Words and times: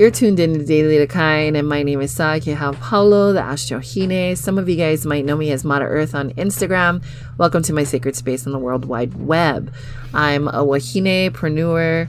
You're 0.00 0.10
tuned 0.10 0.40
in 0.40 0.54
to 0.54 0.64
Daily 0.64 0.96
Decline, 0.96 1.56
and 1.56 1.68
my 1.68 1.82
name 1.82 2.00
is 2.00 2.14
Sakeha 2.14 2.72
Paulo, 2.80 3.34
the 3.34 3.42
Astrohine. 3.42 4.34
Some 4.34 4.56
of 4.56 4.66
you 4.66 4.76
guys 4.76 5.04
might 5.04 5.26
know 5.26 5.36
me 5.36 5.50
as 5.50 5.62
Mata 5.62 5.84
Earth 5.84 6.14
on 6.14 6.30
Instagram. 6.36 7.04
Welcome 7.36 7.62
to 7.64 7.74
my 7.74 7.84
sacred 7.84 8.16
space 8.16 8.46
on 8.46 8.54
the 8.54 8.58
World 8.58 8.86
Wide 8.86 9.12
Web. 9.26 9.70
I'm 10.14 10.48
a 10.48 10.64
Wahine-preneur, 10.64 12.08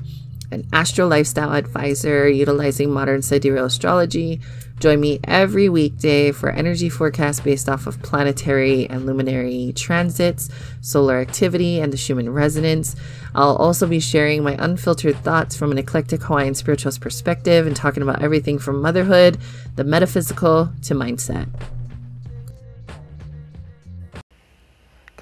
an 0.52 0.68
astro 0.72 1.06
lifestyle 1.06 1.52
advisor 1.52 2.30
utilizing 2.30 2.92
modern 2.92 3.22
sidereal 3.22 3.66
astrology. 3.66 4.40
Join 4.82 5.00
me 5.00 5.20
every 5.26 5.70
weekday 5.70 6.32
for 6.32 6.50
energy 6.50 6.90
forecasts 6.90 7.40
based 7.40 7.70
off 7.70 7.86
of 7.86 8.02
planetary 8.02 8.90
and 8.90 9.06
luminary 9.06 9.74
transits, 9.76 10.50
solar 10.82 11.20
activity, 11.20 11.80
and 11.80 11.94
the 11.94 11.98
Schumann 11.98 12.32
resonance. 12.32 12.96
I'll 13.36 13.58
also 13.58 13.86
be 13.86 14.00
sharing 14.00 14.44
my 14.44 14.56
unfiltered 14.58 15.18
thoughts 15.18 15.56
from 15.56 15.72
an 15.72 15.78
eclectic 15.78 16.24
Hawaiian 16.24 16.56
spiritualist 16.56 17.00
perspective 17.00 17.68
and 17.68 17.76
talking 17.76 18.02
about 18.02 18.24
everything 18.24 18.58
from 18.58 18.82
motherhood, 18.82 19.38
the 19.76 19.84
metaphysical, 19.84 20.72
to 20.82 20.96
mindset. 20.96 21.48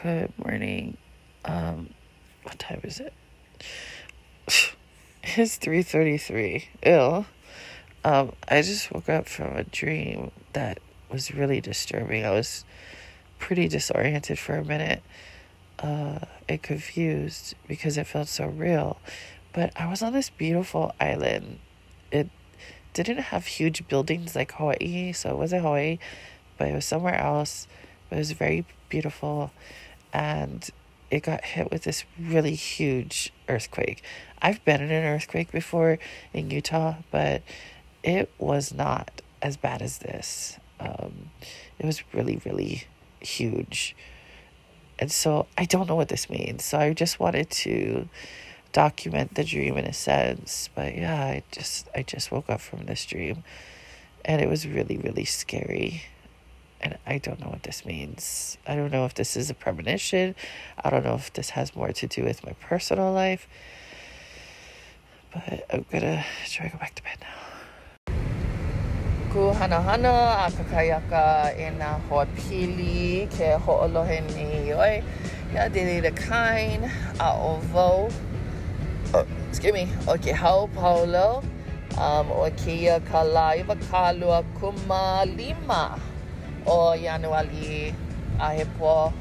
Good 0.02 0.32
morning. 0.38 0.96
Um, 1.44 1.94
what 2.44 2.58
time 2.60 2.80
is 2.86 3.02
it? 3.02 3.14
It's 5.22 5.58
3:33. 5.60 6.64
Ill. 6.82 7.26
Um, 8.04 8.32
I 8.48 8.62
just 8.62 8.92
woke 8.92 9.10
up 9.10 9.28
from 9.28 9.58
a 9.58 9.64
dream 9.64 10.32
that 10.54 10.80
was 11.12 11.34
really 11.34 11.60
disturbing. 11.60 12.26
I 12.26 12.32
was 12.32 12.64
pretty 13.40 13.68
disoriented 13.68 14.40
for 14.40 14.56
a 14.56 14.64
minute 14.64 15.02
uh, 15.80 16.20
and 16.48 16.62
confused 16.62 17.56
because 17.68 17.98
it 17.98 18.08
felt 18.08 18.28
so 18.28 18.48
real. 18.48 19.00
But 19.54 19.74
I 19.76 19.88
was 19.88 20.02
on 20.02 20.14
this 20.14 20.30
beautiful 20.30 20.94
island. 21.00 21.60
It 22.12 22.30
didn't 22.94 23.18
have 23.18 23.46
huge 23.46 23.88
buildings 23.88 24.36
like 24.36 24.54
Hawaii, 24.54 25.12
so 25.12 25.32
it 25.32 25.38
wasn't 25.38 25.64
Hawaii, 25.64 26.00
but 26.58 26.68
it 26.68 26.74
was 26.74 26.86
somewhere 26.86 27.16
else. 27.16 27.68
But 28.10 28.18
it 28.18 28.20
was 28.20 28.32
very 28.32 28.66
beautiful, 28.90 29.52
and 30.14 30.68
it 31.12 31.24
got 31.24 31.44
hit 31.44 31.72
with 31.72 31.84
this 31.84 32.06
really 32.20 32.56
huge 32.56 33.32
earthquake. 33.48 34.04
I've 34.42 34.64
been 34.66 34.82
in 34.82 34.92
an 34.92 35.04
earthquake 35.04 35.52
before 35.52 36.00
in 36.34 36.50
Utah, 36.50 36.96
but 37.12 37.42
it 38.04 38.32
was 38.38 38.74
not 38.74 39.22
as 39.42 39.58
bad 39.58 39.82
as 39.82 40.00
this. 40.00 40.58
Um, 40.80 41.32
it 41.78 41.86
was 41.86 42.04
really, 42.14 42.42
really 42.46 42.84
huge. 43.20 43.96
And 44.98 45.12
so 45.12 45.48
I 45.58 45.66
don't 45.66 45.88
know 45.88 45.96
what 45.96 46.10
this 46.10 46.30
means. 46.30 46.66
So 46.66 46.78
I 46.78 46.94
just 46.94 47.20
wanted 47.20 47.50
to 47.50 48.10
document 48.72 49.36
the 49.36 49.44
dream 49.44 49.78
in 49.78 49.86
a 49.86 49.94
sense. 49.94 50.70
But 50.76 50.96
yeah, 50.96 51.22
I 51.22 51.44
just 51.52 51.88
I 51.96 52.04
just 52.04 52.32
woke 52.32 52.50
up 52.50 52.62
from 52.62 52.86
this 52.86 53.06
dream 53.06 53.44
and 54.26 54.42
it 54.42 54.50
was 54.50 54.68
really, 54.68 54.98
really 54.98 55.26
scary. 55.26 56.04
And 56.82 56.98
I 57.06 57.18
don't 57.18 57.40
know 57.42 57.50
what 57.50 57.64
this 57.64 57.86
means. 57.86 58.58
I 58.66 58.76
don't 58.76 58.92
know 58.92 59.06
if 59.06 59.14
this 59.14 59.36
is 59.36 59.50
a 59.50 59.54
premonition. 59.54 60.36
I 60.82 60.90
don't 60.90 61.04
know 61.04 61.16
if 61.16 61.34
this 61.34 61.52
has 61.52 61.76
more 61.76 61.92
to 61.92 62.08
do 62.08 62.24
with 62.24 62.46
my 62.46 62.54
personal 62.54 63.12
life. 63.12 63.48
But 65.34 65.66
I'm 65.72 65.86
gonna 65.92 66.26
try 66.48 66.68
to 66.68 66.72
go 66.72 66.80
back 66.80 66.96
to 66.96 67.04
bed 67.04 67.18
now. 67.22 67.49
Ku 69.30 69.54
hana 69.54 69.78
a 69.78 70.50
kakayaka 70.50 71.54
e 71.54 71.70
nā 71.78 71.90
hoa 72.10 72.26
pili 72.36 73.30
ke 73.30 73.62
ho'olohe 73.62 74.26
ni 74.34 74.74
oi. 74.74 75.04
Ia 75.54 75.70
dili 75.70 76.02
the 76.02 76.10
kind 76.10 76.90
a 77.20 77.30
o 77.38 77.62
vo. 77.72 78.10
Oh, 79.14 79.26
excuse 79.48 79.72
me. 79.72 79.88
O 80.08 80.18
ke 80.18 80.34
hau 80.34 80.68
paulo. 80.74 81.44
Um, 81.96 82.32
o 82.32 82.50
ke 82.50 82.74
ia 82.74 83.00
ka 83.02 83.22
laiva 83.22 83.76
kalua 83.76 84.44
kuma 84.60 85.24
lima 85.38 86.00
o 86.66 86.98
Januari 86.98 87.94
a 88.40 88.54
he 88.56 88.66
po 88.80 89.14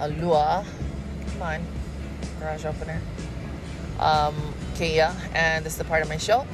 a 0.00 0.08
lua. 0.08 0.64
Come 1.30 1.42
on. 1.42 1.60
Garage 2.40 2.64
opener. 2.64 3.00
Um, 4.00 4.34
Kia, 4.74 5.14
and 5.34 5.64
this 5.64 5.74
is 5.74 5.78
the 5.78 5.84
part 5.84 6.02
of 6.02 6.08
my 6.08 6.16
show 6.16 6.44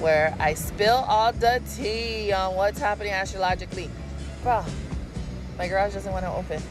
where 0.00 0.34
I 0.40 0.54
spill 0.54 1.04
all 1.06 1.32
the 1.32 1.62
tea 1.76 2.32
on 2.32 2.56
what's 2.56 2.78
happening 2.78 3.12
astrologically. 3.12 3.90
Bro, 4.42 4.64
my 5.58 5.68
garage 5.68 5.94
doesn't 5.94 6.12
want 6.12 6.24
to 6.24 6.32
open. 6.32 6.62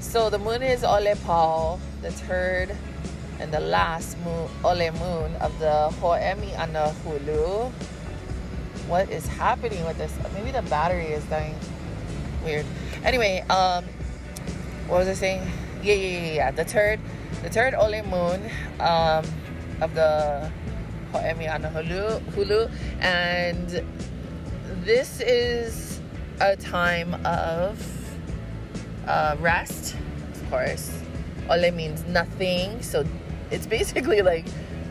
So 0.00 0.30
the 0.30 0.38
moon 0.38 0.62
is 0.62 0.84
Ole 0.84 1.14
Pau, 1.24 1.78
the 2.02 2.10
third 2.10 2.76
and 3.38 3.52
the 3.52 3.60
last 3.60 4.18
moon, 4.24 4.48
Ole 4.64 4.90
moon 4.92 5.34
of 5.36 5.56
the 5.58 5.90
Ho'emi 6.00 6.52
Hulu. 6.54 7.70
What 8.88 9.10
is 9.10 9.26
happening 9.26 9.84
with 9.84 9.98
this? 9.98 10.12
Maybe 10.34 10.50
the 10.50 10.62
battery 10.62 11.06
is 11.06 11.24
dying. 11.24 11.54
Weird. 12.44 12.64
Anyway, 13.04 13.44
um, 13.50 13.84
what 14.88 14.98
was 14.98 15.08
I 15.08 15.14
saying? 15.14 15.42
Yeah, 15.82 15.94
yeah, 15.94 16.18
yeah, 16.18 16.32
yeah. 16.32 16.50
The 16.50 16.64
third, 16.64 17.00
the 17.42 17.50
third 17.50 17.74
Ole 17.74 18.02
moon 18.02 18.50
um, 18.80 19.24
of 19.80 19.94
the 19.94 20.50
Ho'emi 21.16 21.46
Hulu, 21.46 22.20
Hulu, 22.32 22.70
and 23.00 23.82
this 24.84 25.20
is 25.22 26.00
a 26.40 26.56
time 26.56 27.14
of 27.24 27.80
uh, 29.06 29.36
rest, 29.40 29.96
of 30.34 30.50
course. 30.50 30.92
Ole 31.48 31.70
means 31.70 32.04
nothing, 32.04 32.82
so 32.82 33.06
it's 33.50 33.66
basically 33.66 34.20
like 34.20 34.44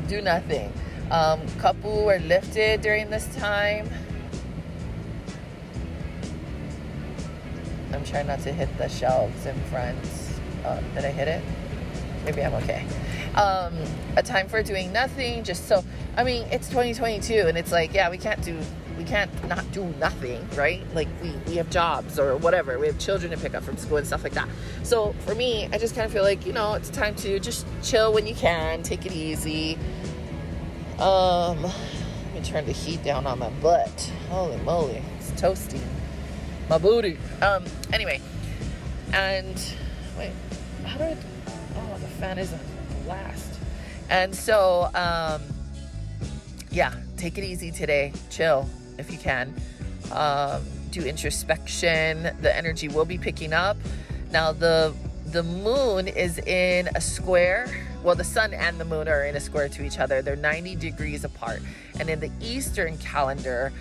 do 0.08 0.19
nothing. 0.19 0.74
Um, 1.12 1.41
kapu 1.62 2.08
are 2.08 2.19
lifted 2.19 2.81
during 2.81 3.12
this 3.12 3.28
time. 3.36 3.88
I'm 7.94 8.03
trying 8.03 8.25
not 8.25 8.40
to 8.42 8.52
hit 8.52 8.75
the 8.80 8.90
shelves 8.90 9.46
in 9.46 9.56
front. 9.66 10.00
Uh, 10.66 10.81
did 10.96 11.06
I 11.06 11.12
hit 11.12 11.28
it? 11.28 11.44
Maybe 12.25 12.44
I'm 12.44 12.56
okay. 12.56 12.84
Um, 13.35 13.78
a 14.16 14.23
time 14.23 14.47
for 14.47 14.63
doing 14.63 14.94
nothing, 14.94 15.44
just 15.44 15.68
so. 15.68 15.84
I 16.16 16.23
mean, 16.23 16.47
it's 16.51 16.69
2022, 16.69 17.47
and 17.47 17.57
it's 17.57 17.72
like, 17.72 17.94
yeah, 17.94 18.09
we 18.09 18.18
can't 18.18 18.41
do, 18.41 18.57
we 18.97 19.03
can't 19.03 19.29
not 19.50 19.69
do 19.73 19.84
nothing, 20.00 20.47
right? 20.56 20.81
Like 20.96 21.09
we 21.22 21.34
we 21.45 21.56
have 21.57 21.69
jobs 21.69 22.18
or 22.18 22.38
whatever. 22.38 22.79
We 22.79 22.88
have 22.88 22.97
children 22.97 23.31
to 23.31 23.38
pick 23.38 23.53
up 23.53 23.63
from 23.63 23.75
school 23.75 23.97
and 23.97 24.07
stuff 24.07 24.24
like 24.24 24.34
that. 24.34 24.47
So 24.84 25.13
for 25.25 25.35
me, 25.35 25.68
I 25.74 25.78
just 25.78 25.95
kind 25.95 26.06
of 26.06 26.13
feel 26.13 26.24
like 26.24 26.45
you 26.45 26.53
know, 26.53 26.75
it's 26.75 26.90
time 26.90 27.13
to 27.16 27.40
just 27.40 27.68
chill 27.84 28.13
when 28.13 28.25
you 28.25 28.35
can, 28.35 28.84
take 28.84 29.06
it 29.06 29.12
easy. 29.12 29.78
Um, 31.00 31.62
let 31.63 32.34
me 32.34 32.41
turn 32.41 32.66
the 32.66 32.72
heat 32.72 33.03
down 33.03 33.28
on 33.28 33.40
my 33.40 33.50
butt. 33.50 34.13
Holy 34.29 34.57
moly, 34.57 35.01
it's 35.18 35.31
toasty. 35.31 35.81
My 36.69 36.78
booty. 36.78 37.18
Um, 37.41 37.66
anyway, 37.91 38.22
and 39.12 39.62
wait, 40.18 40.31
how 40.85 40.97
do 40.97 41.03
I? 41.03 41.18
Oh, 41.75 41.97
the 42.00 42.07
fan 42.07 42.38
is 42.38 42.53
on 43.09 43.17
blast. 43.17 43.59
And 44.09 44.35
so, 44.35 44.89
um, 44.93 45.41
yeah, 46.71 46.93
take 47.17 47.38
it 47.38 47.43
easy 47.43 47.71
today. 47.71 48.13
Chill 48.29 48.69
if 48.97 49.11
you 49.11 49.17
can. 49.17 49.53
Um, 50.11 50.63
do 50.91 51.01
introspection. 51.01 52.35
The 52.41 52.55
energy 52.55 52.88
will 52.88 53.05
be 53.05 53.17
picking 53.17 53.53
up. 53.53 53.77
Now 54.31 54.51
the 54.51 54.94
the 55.27 55.44
moon 55.44 56.07
is 56.07 56.38
in 56.39 56.89
a 56.95 57.01
square. 57.01 57.69
Well, 58.03 58.15
the 58.15 58.23
sun 58.23 58.53
and 58.53 58.79
the 58.79 58.85
moon 58.85 59.07
are 59.07 59.25
in 59.25 59.35
a 59.35 59.39
square 59.39 59.67
to 59.69 59.83
each 59.83 59.97
other. 59.99 60.21
They're 60.21 60.35
90 60.35 60.75
degrees 60.75 61.23
apart. 61.23 61.61
And 61.99 62.09
in 62.09 62.19
the 62.19 62.29
Eastern 62.39 62.97
calendar, 62.99 63.73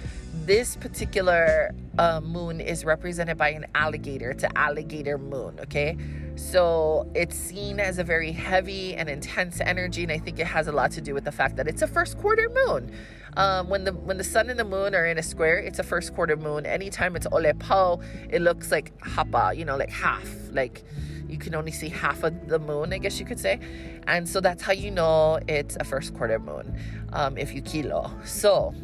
this 0.45 0.77
particular 0.77 1.75
uh, 1.99 2.21
moon 2.21 2.61
is 2.61 2.85
represented 2.85 3.39
by 3.39 3.51
an 3.51 3.67
alligator. 3.75 4.31
It's 4.31 4.45
an 4.45 4.53
alligator 4.57 5.17
moon, 5.17 5.59
okay? 5.61 5.97
So 6.37 7.11
it's 7.15 7.37
seen 7.37 7.79
as 7.79 7.99
a 7.99 8.05
very 8.05 8.33
heavy 8.33 8.95
and 8.95 9.09
intense 9.09 9.61
energy, 9.61 10.03
and 10.03 10.13
I 10.13 10.19
think 10.19 10.39
it 10.39 10.47
has 10.47 10.67
a 10.67 10.73
lot 10.73 10.91
to 10.93 11.01
do 11.01 11.15
with 11.15 11.25
the 11.25 11.33
fact 11.33 11.57
that 11.57 11.69
it's 11.69 11.83
a 11.83 11.87
first 11.87 12.19
quarter 12.19 12.49
moon. 12.67 12.93
Um, 13.37 13.69
when 13.69 13.85
the 13.85 13.93
when 13.93 14.17
the 14.17 14.25
sun 14.25 14.51
and 14.51 14.59
the 14.59 14.65
moon 14.65 14.95
are 14.95 15.07
in 15.07 15.19
a 15.19 15.23
square, 15.23 15.59
it's 15.59 15.79
a 15.79 15.83
first 15.83 16.15
quarter 16.15 16.37
moon. 16.37 16.67
Anytime 16.67 17.17
it's 17.17 17.27
ole 17.31 17.53
pau, 17.59 18.01
it 18.31 18.43
looks 18.43 18.71
like 18.71 18.97
hapa, 19.01 19.57
you 19.57 19.65
know, 19.65 19.77
like 19.77 19.91
half, 19.91 20.29
like 20.53 20.85
you 21.29 21.39
can 21.39 21.55
only 21.55 21.73
see 21.73 21.89
half 21.89 22.23
of 22.23 22.49
the 22.49 22.59
moon, 22.59 22.93
I 22.93 22.99
guess 22.99 23.19
you 23.19 23.27
could 23.27 23.41
say. 23.41 23.59
And 24.07 24.29
so 24.29 24.41
that's 24.41 24.63
how 24.63 24.73
you 24.73 24.91
know 24.91 25.39
it's 25.49 25.77
a 25.81 25.85
first 25.85 26.15
quarter 26.15 26.39
moon, 26.39 26.79
um, 27.13 27.39
if 27.39 27.55
you 27.55 27.63
kilo. 27.63 28.11
So 28.25 28.75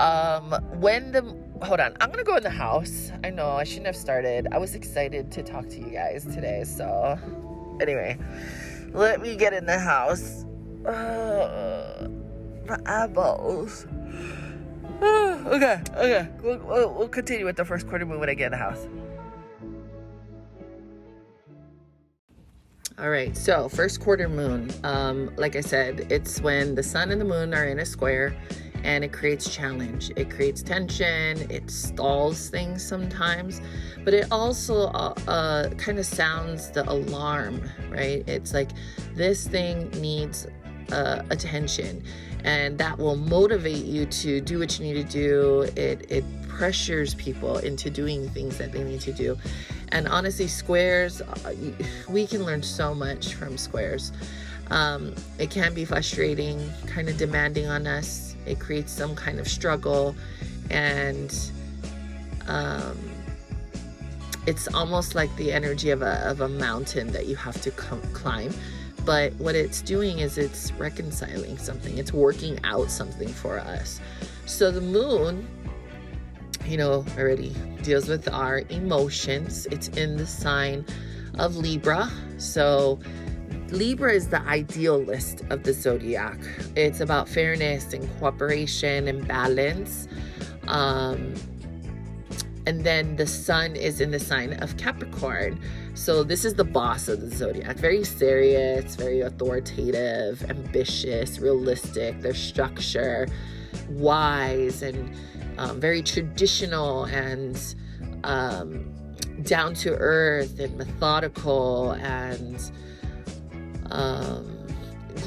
um, 0.00 0.52
when 0.80 1.12
the 1.12 1.22
hold 1.62 1.80
on, 1.80 1.94
I'm 2.00 2.10
gonna 2.10 2.24
go 2.24 2.36
in 2.36 2.42
the 2.42 2.50
house. 2.50 3.10
I 3.24 3.30
know 3.30 3.50
I 3.50 3.64
shouldn't 3.64 3.86
have 3.86 3.96
started. 3.96 4.48
I 4.52 4.58
was 4.58 4.74
excited 4.74 5.30
to 5.32 5.42
talk 5.42 5.68
to 5.68 5.78
you 5.78 5.90
guys 5.90 6.24
today. 6.24 6.64
So, 6.64 7.18
anyway, 7.80 8.18
let 8.92 9.20
me 9.20 9.36
get 9.36 9.52
in 9.52 9.66
the 9.66 9.78
house. 9.78 10.44
Uh, 10.84 12.08
my 12.66 12.78
eyeballs. 12.86 13.86
Okay, 15.02 15.82
okay. 15.96 16.28
We'll, 16.42 16.58
we'll, 16.58 16.94
we'll 16.94 17.08
continue 17.08 17.44
with 17.44 17.56
the 17.56 17.64
first 17.64 17.88
quarter 17.88 18.06
moon 18.06 18.20
when 18.20 18.28
I 18.28 18.34
get 18.34 18.46
in 18.46 18.52
the 18.52 18.58
house. 18.58 18.86
All 22.98 23.10
right, 23.10 23.36
so 23.36 23.68
first 23.68 24.00
quarter 24.00 24.28
moon. 24.28 24.70
Um, 24.84 25.32
like 25.36 25.56
I 25.56 25.60
said, 25.60 26.06
it's 26.12 26.40
when 26.40 26.76
the 26.76 26.84
sun 26.84 27.10
and 27.10 27.20
the 27.20 27.24
moon 27.24 27.52
are 27.52 27.64
in 27.64 27.80
a 27.80 27.84
square 27.84 28.32
and 28.82 29.04
it 29.04 29.12
creates 29.12 29.54
challenge. 29.54 30.10
It 30.16 30.30
creates 30.30 30.62
tension, 30.62 31.50
it 31.50 31.70
stalls 31.70 32.48
things 32.48 32.84
sometimes, 32.84 33.60
but 34.04 34.14
it 34.14 34.26
also 34.30 34.88
uh, 34.88 35.14
uh, 35.28 35.70
kind 35.70 35.98
of 35.98 36.06
sounds 36.06 36.70
the 36.70 36.88
alarm, 36.90 37.62
right? 37.90 38.24
It's 38.26 38.52
like 38.52 38.70
this 39.14 39.46
thing 39.46 39.90
needs 40.00 40.46
uh, 40.90 41.22
attention 41.30 42.02
and 42.44 42.76
that 42.78 42.98
will 42.98 43.16
motivate 43.16 43.84
you 43.84 44.06
to 44.06 44.40
do 44.40 44.58
what 44.58 44.78
you 44.78 44.84
need 44.84 45.06
to 45.06 45.12
do. 45.12 45.62
It, 45.76 46.06
it 46.10 46.24
pressures 46.48 47.14
people 47.14 47.58
into 47.58 47.90
doing 47.90 48.28
things 48.30 48.58
that 48.58 48.72
they 48.72 48.82
need 48.82 49.00
to 49.02 49.12
do. 49.12 49.38
And 49.90 50.08
honestly, 50.08 50.48
squares, 50.48 51.20
uh, 51.20 51.54
we 52.08 52.26
can 52.26 52.44
learn 52.44 52.62
so 52.62 52.94
much 52.94 53.34
from 53.34 53.56
squares. 53.56 54.12
Um, 54.70 55.14
it 55.38 55.50
can 55.50 55.74
be 55.74 55.84
frustrating, 55.84 56.58
kind 56.86 57.08
of 57.08 57.16
demanding 57.16 57.66
on 57.66 57.86
us. 57.86 58.31
It 58.46 58.58
creates 58.58 58.92
some 58.92 59.14
kind 59.14 59.38
of 59.38 59.48
struggle, 59.48 60.14
and 60.70 61.34
um, 62.46 62.98
it's 64.46 64.68
almost 64.74 65.14
like 65.14 65.34
the 65.36 65.52
energy 65.52 65.90
of 65.90 66.02
a, 66.02 66.28
of 66.28 66.40
a 66.40 66.48
mountain 66.48 67.12
that 67.12 67.26
you 67.26 67.36
have 67.36 67.60
to 67.62 67.70
climb. 67.70 68.52
But 69.04 69.32
what 69.34 69.54
it's 69.56 69.82
doing 69.82 70.20
is 70.20 70.38
it's 70.38 70.72
reconciling 70.72 71.58
something, 71.58 71.98
it's 71.98 72.12
working 72.12 72.58
out 72.64 72.90
something 72.90 73.28
for 73.28 73.58
us. 73.58 74.00
So 74.46 74.70
the 74.70 74.80
moon 74.80 75.48
you 76.66 76.76
know, 76.76 77.04
already 77.18 77.54
deals 77.82 78.08
with 78.08 78.28
our 78.28 78.62
emotions. 78.70 79.66
It's 79.70 79.88
in 79.88 80.16
the 80.16 80.26
sign 80.26 80.84
of 81.38 81.56
Libra. 81.56 82.10
So, 82.38 82.98
Libra 83.72 84.12
is 84.12 84.28
the 84.28 84.42
idealist 84.42 85.42
of 85.48 85.62
the 85.62 85.72
zodiac. 85.72 86.38
It's 86.76 87.00
about 87.00 87.26
fairness 87.26 87.94
and 87.94 88.08
cooperation 88.18 89.08
and 89.08 89.26
balance. 89.26 90.08
Um, 90.68 91.34
and 92.66 92.84
then 92.84 93.16
the 93.16 93.26
sun 93.26 93.74
is 93.74 94.00
in 94.00 94.10
the 94.10 94.20
sign 94.20 94.52
of 94.62 94.76
Capricorn. 94.76 95.58
So, 95.94 96.22
this 96.22 96.44
is 96.44 96.54
the 96.54 96.64
boss 96.64 97.08
of 97.08 97.22
the 97.22 97.30
zodiac. 97.30 97.76
Very 97.76 98.04
serious, 98.04 98.94
very 98.94 99.22
authoritative, 99.22 100.48
ambitious, 100.48 101.38
realistic. 101.38 102.20
Their 102.20 102.34
structure, 102.34 103.26
wise, 103.88 104.82
and 104.82 105.16
um, 105.58 105.80
very 105.80 106.02
traditional 106.02 107.04
and 107.04 107.58
um, 108.22 108.84
down 109.42 109.74
to 109.74 109.96
earth 109.96 110.60
and 110.60 110.76
methodical 110.76 111.92
and 111.92 112.70
um, 113.92 114.66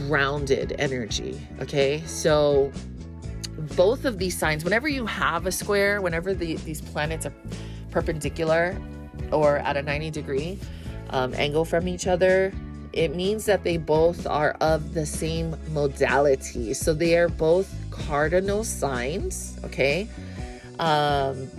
grounded 0.08 0.76
energy. 0.78 1.40
Okay, 1.60 2.04
so 2.06 2.72
both 3.76 4.06
of 4.06 4.20
these 4.20 4.38
signs, 4.38 4.64
whenever 4.64 4.88
you 4.88 5.06
have 5.06 5.46
a 5.46 5.52
square, 5.52 6.02
whenever 6.02 6.34
the, 6.34 6.56
these 6.58 6.82
planets 6.82 7.26
are 7.26 7.34
perpendicular 7.92 8.78
or 9.32 9.58
at 9.60 9.78
a 9.78 9.82
90 9.82 10.12
degree 10.12 10.60
um, 11.12 11.34
angle 11.36 11.64
from 11.64 11.88
each 11.88 12.08
other, 12.08 12.54
it 12.94 13.16
means 13.16 13.46
that 13.46 13.64
they 13.64 13.78
both 13.78 14.26
are 14.26 14.52
of 14.62 14.94
the 14.94 15.06
same 15.06 15.56
modality. 15.72 16.74
So 16.74 16.94
they 16.94 17.18
are 17.18 17.30
both 17.30 17.74
cardinal 17.92 18.64
signs, 18.64 19.58
okay? 19.66 20.08
Um, 20.80 21.50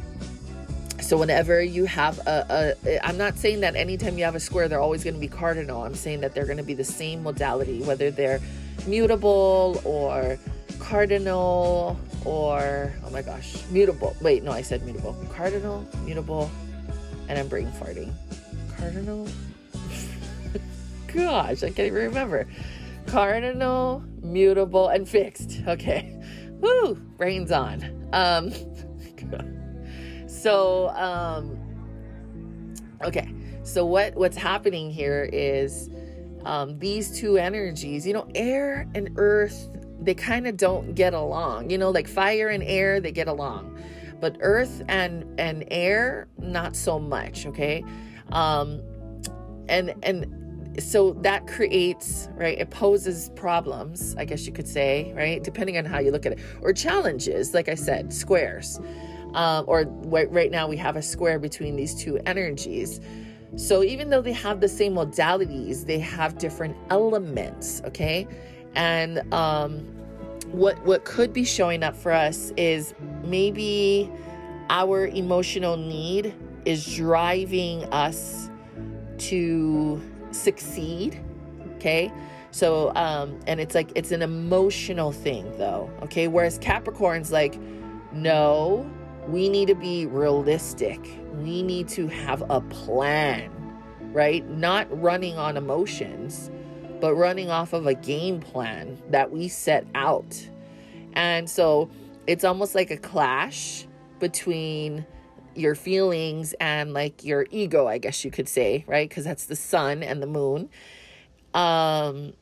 so 1.06 1.16
whenever 1.16 1.62
you 1.62 1.84
have 1.84 2.18
a, 2.26 2.74
a, 2.84 3.06
I'm 3.06 3.16
not 3.16 3.38
saying 3.38 3.60
that 3.60 3.76
anytime 3.76 4.18
you 4.18 4.24
have 4.24 4.34
a 4.34 4.40
square, 4.40 4.66
they're 4.66 4.80
always 4.80 5.04
going 5.04 5.14
to 5.14 5.20
be 5.20 5.28
cardinal. 5.28 5.84
I'm 5.84 5.94
saying 5.94 6.20
that 6.22 6.34
they're 6.34 6.46
going 6.46 6.56
to 6.56 6.64
be 6.64 6.74
the 6.74 6.84
same 6.84 7.22
modality, 7.22 7.80
whether 7.84 8.10
they're 8.10 8.40
mutable 8.88 9.80
or 9.84 10.36
cardinal 10.80 11.96
or, 12.24 12.92
oh 13.04 13.10
my 13.10 13.22
gosh, 13.22 13.62
mutable. 13.70 14.16
Wait, 14.20 14.42
no, 14.42 14.50
I 14.50 14.62
said 14.62 14.82
mutable. 14.82 15.16
Cardinal, 15.32 15.86
mutable, 16.04 16.50
and 17.28 17.38
I'm 17.38 17.46
brain 17.46 17.70
farting. 17.70 18.12
Cardinal? 18.76 19.28
Gosh, 21.06 21.62
I 21.62 21.68
can't 21.68 21.86
even 21.86 22.02
remember. 22.02 22.48
Cardinal, 23.06 24.02
mutable, 24.22 24.88
and 24.88 25.08
fixed. 25.08 25.60
Okay. 25.68 26.12
Woo, 26.60 26.96
brains 27.16 27.52
on. 27.52 28.08
Um, 28.12 28.52
so, 30.42 30.88
um, 30.90 31.58
okay. 33.02 33.32
So 33.62 33.84
what 33.84 34.14
what's 34.14 34.36
happening 34.36 34.90
here 34.90 35.28
is 35.32 35.90
um, 36.44 36.78
these 36.78 37.18
two 37.18 37.36
energies. 37.36 38.06
You 38.06 38.14
know, 38.14 38.28
air 38.34 38.88
and 38.94 39.10
earth. 39.16 39.68
They 39.98 40.14
kind 40.14 40.46
of 40.46 40.56
don't 40.56 40.94
get 40.94 41.14
along. 41.14 41.70
You 41.70 41.78
know, 41.78 41.90
like 41.90 42.06
fire 42.06 42.48
and 42.48 42.62
air, 42.62 43.00
they 43.00 43.12
get 43.12 43.28
along, 43.28 43.78
but 44.20 44.36
earth 44.40 44.82
and 44.88 45.24
and 45.40 45.64
air, 45.70 46.28
not 46.38 46.76
so 46.76 46.98
much. 46.98 47.46
Okay. 47.46 47.84
Um, 48.30 48.82
and 49.68 49.94
and 50.02 50.46
so 50.78 51.12
that 51.22 51.46
creates 51.46 52.28
right 52.34 52.58
it 52.58 52.68
poses 52.70 53.30
problems 53.34 54.14
i 54.18 54.26
guess 54.26 54.46
you 54.46 54.52
could 54.52 54.68
say 54.68 55.10
right 55.16 55.42
depending 55.42 55.78
on 55.78 55.86
how 55.86 55.98
you 55.98 56.10
look 56.10 56.26
at 56.26 56.32
it 56.32 56.38
or 56.60 56.72
challenges 56.72 57.54
like 57.54 57.68
i 57.68 57.74
said 57.74 58.12
squares 58.12 58.78
um, 59.36 59.64
or 59.68 59.84
right 60.06 60.50
now 60.50 60.66
we 60.66 60.76
have 60.76 60.96
a 60.96 61.02
square 61.02 61.38
between 61.38 61.76
these 61.76 61.94
two 61.94 62.18
energies 62.26 63.00
so 63.54 63.82
even 63.84 64.10
though 64.10 64.20
they 64.20 64.32
have 64.32 64.60
the 64.60 64.68
same 64.68 64.94
modalities 64.94 65.86
they 65.86 65.98
have 65.98 66.36
different 66.38 66.76
elements 66.90 67.80
okay 67.84 68.26
and 68.74 69.32
um, 69.32 69.80
what 70.52 70.82
what 70.84 71.04
could 71.04 71.32
be 71.32 71.44
showing 71.44 71.82
up 71.82 71.96
for 71.96 72.12
us 72.12 72.52
is 72.56 72.94
maybe 73.24 74.10
our 74.68 75.06
emotional 75.08 75.76
need 75.76 76.34
is 76.64 76.96
driving 76.96 77.84
us 77.92 78.50
to 79.18 80.02
succeed. 80.32 81.22
Okay. 81.76 82.12
So, 82.50 82.94
um, 82.94 83.38
and 83.46 83.60
it's 83.60 83.74
like, 83.74 83.90
it's 83.94 84.12
an 84.12 84.22
emotional 84.22 85.12
thing 85.12 85.56
though. 85.58 85.90
Okay. 86.02 86.28
Whereas 86.28 86.58
Capricorn's 86.58 87.32
like, 87.32 87.58
no, 88.12 88.90
we 89.28 89.48
need 89.48 89.68
to 89.68 89.74
be 89.74 90.06
realistic. 90.06 91.00
We 91.34 91.62
need 91.62 91.88
to 91.88 92.06
have 92.08 92.42
a 92.48 92.60
plan, 92.60 93.50
right? 94.12 94.48
Not 94.48 94.86
running 95.00 95.36
on 95.36 95.56
emotions, 95.56 96.50
but 97.00 97.14
running 97.14 97.50
off 97.50 97.72
of 97.72 97.86
a 97.86 97.94
game 97.94 98.40
plan 98.40 99.00
that 99.10 99.30
we 99.30 99.48
set 99.48 99.86
out. 99.94 100.48
And 101.14 101.48
so 101.48 101.90
it's 102.26 102.44
almost 102.44 102.74
like 102.74 102.90
a 102.90 102.96
clash 102.96 103.86
between 104.18 105.04
your 105.54 105.74
feelings 105.74 106.54
and 106.60 106.92
like 106.92 107.24
your 107.24 107.46
ego, 107.50 107.86
I 107.86 107.98
guess 107.98 108.24
you 108.24 108.30
could 108.30 108.48
say, 108.48 108.84
right? 108.86 109.08
Because 109.08 109.24
that's 109.24 109.46
the 109.46 109.56
sun 109.56 110.02
and 110.02 110.22
the 110.22 110.26
moon. 110.26 110.68
Um, 111.54 112.34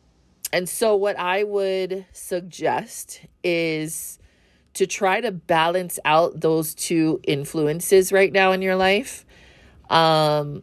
and 0.53 0.69
so, 0.69 0.95
what 0.97 1.19
I 1.19 1.45
would 1.45 2.07
suggest 2.13 3.23
is 3.43 4.19
to 4.75 4.87
try 4.87 5.21
to 5.21 5.33
balance 5.33 5.99
out 6.05 6.41
those 6.41 6.75
two 6.75 7.21
influences 7.25 8.13
right 8.13 8.33
now 8.33 8.53
in 8.53 8.63
your 8.63 8.77
life. 8.77 9.25
Um, 9.91 10.63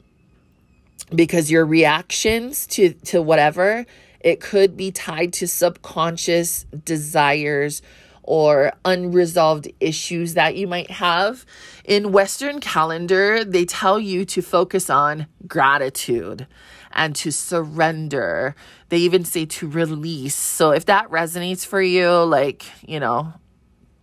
because 1.13 1.51
your 1.51 1.65
reactions 1.65 2.65
to, 2.67 2.93
to 2.93 3.21
whatever, 3.21 3.85
it 4.21 4.39
could 4.39 4.77
be 4.77 4.91
tied 4.91 5.33
to 5.33 5.47
subconscious 5.47 6.65
desires 6.85 7.81
or 8.23 8.71
unresolved 8.85 9.67
issues 9.79 10.35
that 10.35 10.55
you 10.55 10.67
might 10.67 10.91
have. 10.91 11.45
In 11.83 12.11
Western 12.11 12.59
calendar, 12.59 13.43
they 13.43 13.65
tell 13.65 13.99
you 13.99 14.25
to 14.25 14.41
focus 14.41 14.89
on 14.89 15.27
gratitude 15.47 16.47
and 16.93 17.15
to 17.15 17.31
surrender. 17.31 18.55
They 18.89 18.99
even 18.99 19.25
say 19.25 19.45
to 19.45 19.67
release. 19.67 20.35
So 20.35 20.71
if 20.71 20.85
that 20.85 21.09
resonates 21.09 21.65
for 21.65 21.81
you, 21.81 22.09
like, 22.09 22.63
you 22.87 22.99
know, 22.99 23.33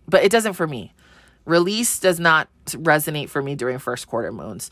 but 0.09 0.23
it 0.23 0.31
doesn't 0.31 0.53
for 0.53 0.67
me. 0.67 0.93
Release 1.45 1.99
does 1.99 2.19
not 2.19 2.47
resonate 2.67 3.29
for 3.29 3.41
me 3.41 3.55
during 3.55 3.79
first 3.79 4.07
quarter 4.07 4.31
moons. 4.31 4.69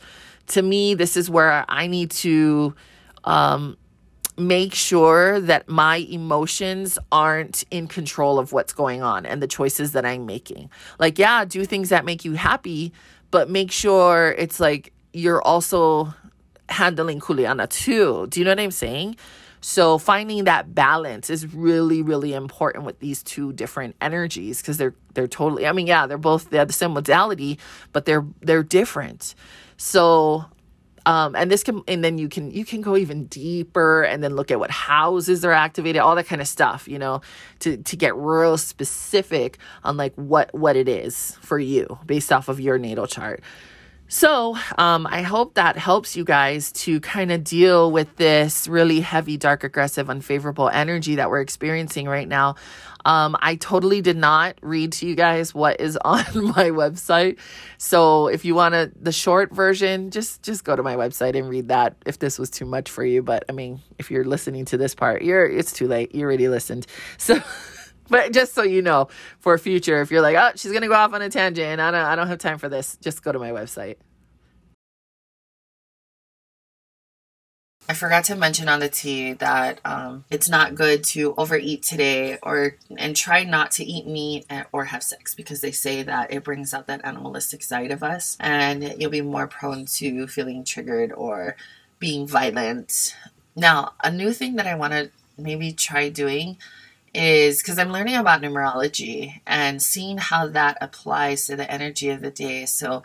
To 0.48 0.62
me, 0.62 0.94
this 0.94 1.16
is 1.16 1.28
where 1.28 1.64
I 1.68 1.86
need 1.86 2.10
to 2.12 2.74
um, 3.24 3.76
make 4.36 4.74
sure 4.74 5.40
that 5.40 5.68
my 5.68 5.96
emotions 5.96 6.98
aren't 7.10 7.64
in 7.70 7.88
control 7.88 8.38
of 8.38 8.52
what's 8.52 8.72
going 8.72 9.02
on 9.02 9.26
and 9.26 9.42
the 9.42 9.48
choices 9.48 9.92
that 9.92 10.06
I'm 10.06 10.26
making. 10.26 10.70
Like, 10.98 11.18
yeah, 11.18 11.44
do 11.44 11.64
things 11.64 11.88
that 11.88 12.04
make 12.04 12.24
you 12.24 12.34
happy, 12.34 12.92
but 13.30 13.50
make 13.50 13.72
sure 13.72 14.34
it's 14.38 14.60
like 14.60 14.92
you're 15.12 15.42
also 15.42 16.14
handling 16.68 17.20
Juliana 17.20 17.66
too. 17.66 18.26
Do 18.28 18.40
you 18.40 18.44
know 18.44 18.52
what 18.52 18.60
I'm 18.60 18.70
saying? 18.70 19.16
So 19.60 19.98
finding 19.98 20.44
that 20.44 20.74
balance 20.74 21.30
is 21.30 21.54
really, 21.54 22.02
really 22.02 22.34
important 22.34 22.84
with 22.84 22.98
these 23.00 23.22
two 23.22 23.52
different 23.52 23.96
energies 24.00 24.60
because 24.60 24.76
they're 24.76 24.94
they're 25.14 25.28
totally. 25.28 25.66
I 25.66 25.72
mean, 25.72 25.86
yeah, 25.86 26.06
they're 26.06 26.18
both 26.18 26.50
they 26.50 26.58
have 26.58 26.68
the 26.68 26.74
same 26.74 26.92
modality, 26.92 27.58
but 27.92 28.04
they're 28.04 28.26
they're 28.40 28.62
different. 28.62 29.34
So 29.76 30.44
Um, 31.06 31.34
and 31.36 31.50
this 31.50 31.62
can, 31.62 31.82
and 31.88 32.04
then 32.04 32.18
you 32.18 32.28
can, 32.28 32.50
you 32.50 32.66
can 32.66 32.82
go 32.82 32.94
even 32.94 33.28
deeper 33.28 34.02
and 34.02 34.22
then 34.22 34.36
look 34.36 34.50
at 34.50 34.58
what 34.60 34.70
houses 34.70 35.42
are 35.42 35.52
activated, 35.52 36.02
all 36.02 36.14
that 36.16 36.26
kind 36.26 36.42
of 36.42 36.48
stuff, 36.48 36.86
you 36.86 36.98
know, 36.98 37.22
to, 37.60 37.78
to 37.78 37.96
get 37.96 38.14
real 38.14 38.58
specific 38.58 39.56
on 39.84 39.96
like 39.96 40.12
what, 40.16 40.52
what 40.52 40.76
it 40.76 40.86
is 40.86 41.38
for 41.40 41.58
you 41.58 41.98
based 42.04 42.30
off 42.30 42.48
of 42.50 42.60
your 42.60 42.76
natal 42.76 43.06
chart. 43.06 43.40
So, 44.10 44.56
um, 44.78 45.06
I 45.06 45.20
hope 45.20 45.54
that 45.54 45.76
helps 45.76 46.16
you 46.16 46.24
guys 46.24 46.72
to 46.72 46.98
kind 47.00 47.30
of 47.30 47.44
deal 47.44 47.92
with 47.92 48.16
this 48.16 48.66
really 48.66 49.00
heavy, 49.00 49.36
dark, 49.36 49.64
aggressive, 49.64 50.08
unfavorable 50.08 50.70
energy 50.70 51.16
that 51.16 51.28
we're 51.28 51.42
experiencing 51.42 52.08
right 52.08 52.26
now. 52.26 52.54
Um, 53.04 53.36
I 53.40 53.56
totally 53.56 54.00
did 54.00 54.16
not 54.16 54.56
read 54.62 54.92
to 54.92 55.06
you 55.06 55.14
guys 55.14 55.54
what 55.54 55.78
is 55.78 55.96
on 56.04 56.24
my 56.34 56.70
website. 56.70 57.38
So, 57.76 58.28
if 58.28 58.46
you 58.46 58.54
want 58.54 59.04
the 59.04 59.12
short 59.12 59.52
version, 59.52 60.10
just 60.10 60.42
just 60.42 60.64
go 60.64 60.74
to 60.74 60.82
my 60.82 60.96
website 60.96 61.36
and 61.36 61.46
read 61.46 61.68
that. 61.68 61.94
If 62.06 62.18
this 62.18 62.38
was 62.38 62.48
too 62.48 62.64
much 62.64 62.90
for 62.90 63.04
you, 63.04 63.22
but 63.22 63.44
I 63.50 63.52
mean, 63.52 63.80
if 63.98 64.10
you're 64.10 64.24
listening 64.24 64.64
to 64.66 64.78
this 64.78 64.94
part, 64.94 65.20
you're 65.20 65.46
it's 65.46 65.72
too 65.72 65.86
late. 65.86 66.14
You 66.14 66.24
already 66.24 66.48
listened. 66.48 66.86
So. 67.18 67.42
But 68.08 68.32
just 68.32 68.54
so 68.54 68.62
you 68.62 68.82
know, 68.82 69.08
for 69.40 69.56
future, 69.58 70.00
if 70.00 70.10
you're 70.10 70.22
like, 70.22 70.36
oh, 70.36 70.52
she's 70.56 70.72
gonna 70.72 70.88
go 70.88 70.94
off 70.94 71.12
on 71.12 71.22
a 71.22 71.28
tangent, 71.28 71.80
I 71.80 71.90
don't, 71.90 72.00
I 72.00 72.16
don't 72.16 72.28
have 72.28 72.38
time 72.38 72.58
for 72.58 72.68
this. 72.68 72.96
Just 73.00 73.22
go 73.22 73.32
to 73.32 73.38
my 73.38 73.50
website. 73.50 73.96
I 77.90 77.94
forgot 77.94 78.24
to 78.24 78.36
mention 78.36 78.68
on 78.68 78.80
the 78.80 78.90
tea 78.90 79.32
that 79.32 79.80
um, 79.82 80.26
it's 80.30 80.50
not 80.50 80.74
good 80.74 81.02
to 81.04 81.34
overeat 81.38 81.82
today 81.82 82.36
or 82.42 82.76
and 82.98 83.16
try 83.16 83.44
not 83.44 83.70
to 83.72 83.84
eat 83.84 84.06
meat 84.06 84.44
or 84.72 84.84
have 84.84 85.02
sex 85.02 85.34
because 85.34 85.62
they 85.62 85.70
say 85.70 86.02
that 86.02 86.30
it 86.30 86.44
brings 86.44 86.74
out 86.74 86.86
that 86.88 87.00
animalistic 87.02 87.62
side 87.62 87.90
of 87.90 88.02
us 88.02 88.36
and 88.40 88.94
you'll 88.98 89.10
be 89.10 89.22
more 89.22 89.46
prone 89.46 89.86
to 89.86 90.26
feeling 90.26 90.64
triggered 90.64 91.12
or 91.12 91.56
being 91.98 92.26
violent. 92.26 93.16
Now, 93.56 93.94
a 94.04 94.10
new 94.10 94.34
thing 94.34 94.56
that 94.56 94.66
I 94.66 94.74
want 94.74 94.92
to 94.92 95.10
maybe 95.38 95.72
try 95.72 96.10
doing 96.10 96.58
is 97.14 97.62
because 97.62 97.78
I'm 97.78 97.92
learning 97.92 98.16
about 98.16 98.42
numerology 98.42 99.40
and 99.46 99.82
seeing 99.82 100.18
how 100.18 100.46
that 100.48 100.78
applies 100.80 101.46
to 101.46 101.56
the 101.56 101.70
energy 101.70 102.10
of 102.10 102.20
the 102.20 102.30
day. 102.30 102.66
So 102.66 103.02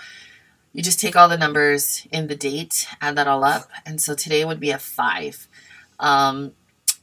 you 0.74 0.81
just 0.81 1.00
take 1.00 1.15
all 1.15 1.29
the 1.29 1.38
numbers 1.38 2.07
in 2.12 2.27
the 2.27 2.36
date, 2.36 2.88
add 3.01 3.15
that 3.15 3.27
all 3.27 3.43
up. 3.43 3.69
And 3.86 4.01
so 4.01 4.15
today 4.15 4.43
would 4.43 4.60
be 4.60 4.72
a 4.72 4.79
five. 4.79 5.48
Um, 6.00 6.53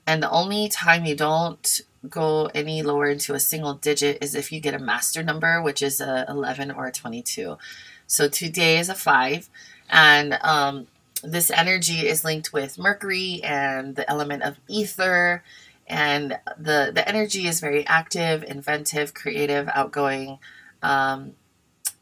and 0.07 0.23
the 0.23 0.30
only 0.30 0.69
time 0.69 1.04
you 1.04 1.14
don't 1.14 1.80
go 2.09 2.47
any 2.47 2.83
lower 2.83 3.09
into 3.09 3.35
a 3.35 3.40
single 3.40 3.75
digit 3.75 4.19
is 4.23 4.35
if 4.35 4.50
you 4.50 4.61
get 4.61 4.75
a 4.75 4.78
master 4.78 5.23
number, 5.23 5.62
which 5.62 5.83
is 5.83 6.00
a 6.00 6.25
11 6.28 6.71
or 6.71 6.87
a 6.87 6.92
22. 6.92 7.59
So 8.07 8.28
today 8.28 8.78
is 8.78 8.88
a 8.88 8.95
five. 8.95 9.49
And 9.88 10.38
um, 10.42 10.87
this 11.23 11.50
energy 11.50 12.09
is 12.09 12.25
linked 12.25 12.52
with 12.52 12.78
Mercury 12.78 13.40
and 13.45 13.97
the 13.97 14.09
element 14.11 14.42
of 14.42 14.59
ether 14.69 15.42
and 15.90 16.38
the 16.56 16.92
the 16.94 17.06
energy 17.06 17.47
is 17.47 17.61
very 17.61 17.87
active, 17.87 18.44
inventive, 18.44 19.12
creative, 19.12 19.68
outgoing. 19.75 20.38
Um, 20.82 21.32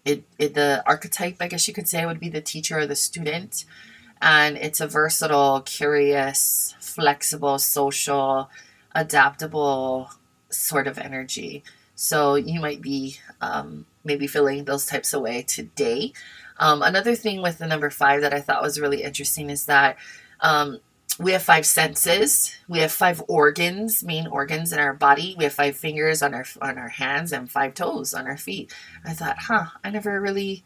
it, 0.04 0.24
it 0.38 0.54
the 0.54 0.82
archetype, 0.86 1.36
I 1.40 1.48
guess 1.48 1.66
you 1.66 1.74
could 1.74 1.88
say, 1.88 2.04
would 2.04 2.20
be 2.20 2.28
the 2.28 2.42
teacher 2.42 2.78
or 2.78 2.86
the 2.86 2.94
student, 2.94 3.64
and 4.20 4.56
it's 4.58 4.80
a 4.80 4.86
versatile, 4.86 5.62
curious, 5.62 6.74
flexible, 6.80 7.58
social, 7.58 8.50
adaptable 8.94 10.10
sort 10.50 10.86
of 10.86 10.98
energy. 10.98 11.64
So 11.94 12.34
you 12.34 12.60
might 12.60 12.82
be 12.82 13.16
um, 13.40 13.86
maybe 14.04 14.26
feeling 14.26 14.64
those 14.64 14.86
types 14.86 15.14
of 15.14 15.22
way 15.22 15.42
today. 15.42 16.12
Um, 16.58 16.82
another 16.82 17.14
thing 17.14 17.40
with 17.40 17.58
the 17.58 17.66
number 17.66 17.88
five 17.88 18.20
that 18.20 18.34
I 18.34 18.40
thought 18.40 18.62
was 18.62 18.78
really 18.78 19.02
interesting 19.02 19.48
is 19.48 19.64
that 19.66 19.96
um, 20.40 20.80
we 21.18 21.32
have 21.32 21.42
five 21.42 21.66
senses. 21.66 22.54
We 22.68 22.78
have 22.78 22.92
five 22.92 23.22
organs, 23.28 24.04
main 24.04 24.26
organs 24.26 24.72
in 24.72 24.78
our 24.78 24.94
body. 24.94 25.34
We 25.36 25.44
have 25.44 25.52
five 25.52 25.76
fingers 25.76 26.22
on 26.22 26.34
our 26.34 26.44
on 26.62 26.78
our 26.78 26.88
hands 26.88 27.32
and 27.32 27.50
five 27.50 27.74
toes 27.74 28.14
on 28.14 28.26
our 28.26 28.36
feet. 28.36 28.72
I 29.04 29.14
thought, 29.14 29.38
huh, 29.38 29.66
I 29.82 29.90
never 29.90 30.20
really 30.20 30.62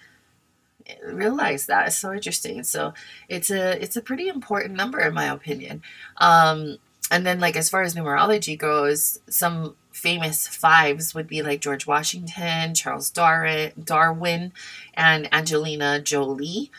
realized 1.05 1.69
that. 1.69 1.87
It's 1.87 1.97
so 1.97 2.13
interesting. 2.13 2.65
So 2.65 2.93
it's 3.29 3.51
a 3.51 3.83
it's 3.83 3.97
a 3.97 4.03
pretty 4.03 4.29
important 4.29 4.75
number 4.75 5.01
in 5.01 5.15
my 5.15 5.27
opinion. 5.27 5.83
Um, 6.19 6.79
and 7.11 7.27
then 7.27 7.41
like 7.41 7.57
as 7.57 7.71
far 7.71 7.83
as 7.83 7.95
numerology 7.95 8.59
goes, 8.59 9.21
some 9.29 9.77
famous 9.91 10.49
fives 10.49 11.15
would 11.15 11.29
be 11.29 11.43
like 11.43 11.61
George 11.61 11.87
Washington, 11.87 12.75
Charles 12.75 13.11
Darwin, 13.11 13.73
Darwin, 13.83 14.53
and 14.95 15.33
Angelina 15.33 16.01
Jolie. 16.01 16.71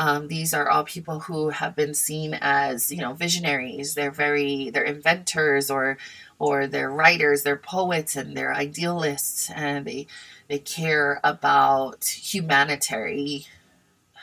Um, 0.00 0.28
these 0.28 0.54
are 0.54 0.68
all 0.70 0.84
people 0.84 1.18
who 1.26 1.50
have 1.50 1.76
been 1.76 1.92
seen 1.92 2.30
as, 2.40 2.90
you 2.90 3.02
know, 3.02 3.12
visionaries. 3.12 3.94
They're 3.94 4.10
very, 4.26 4.70
they're 4.70 4.82
inventors 4.96 5.70
or, 5.70 5.98
or 6.38 6.66
they're 6.66 6.90
writers, 6.90 7.42
they're 7.42 7.68
poets, 7.76 8.16
and 8.16 8.34
they're 8.34 8.54
idealists, 8.54 9.50
and 9.50 9.86
they, 9.86 10.06
they 10.48 10.58
care 10.58 11.20
about 11.22 12.04
humanitarian, 12.32 13.42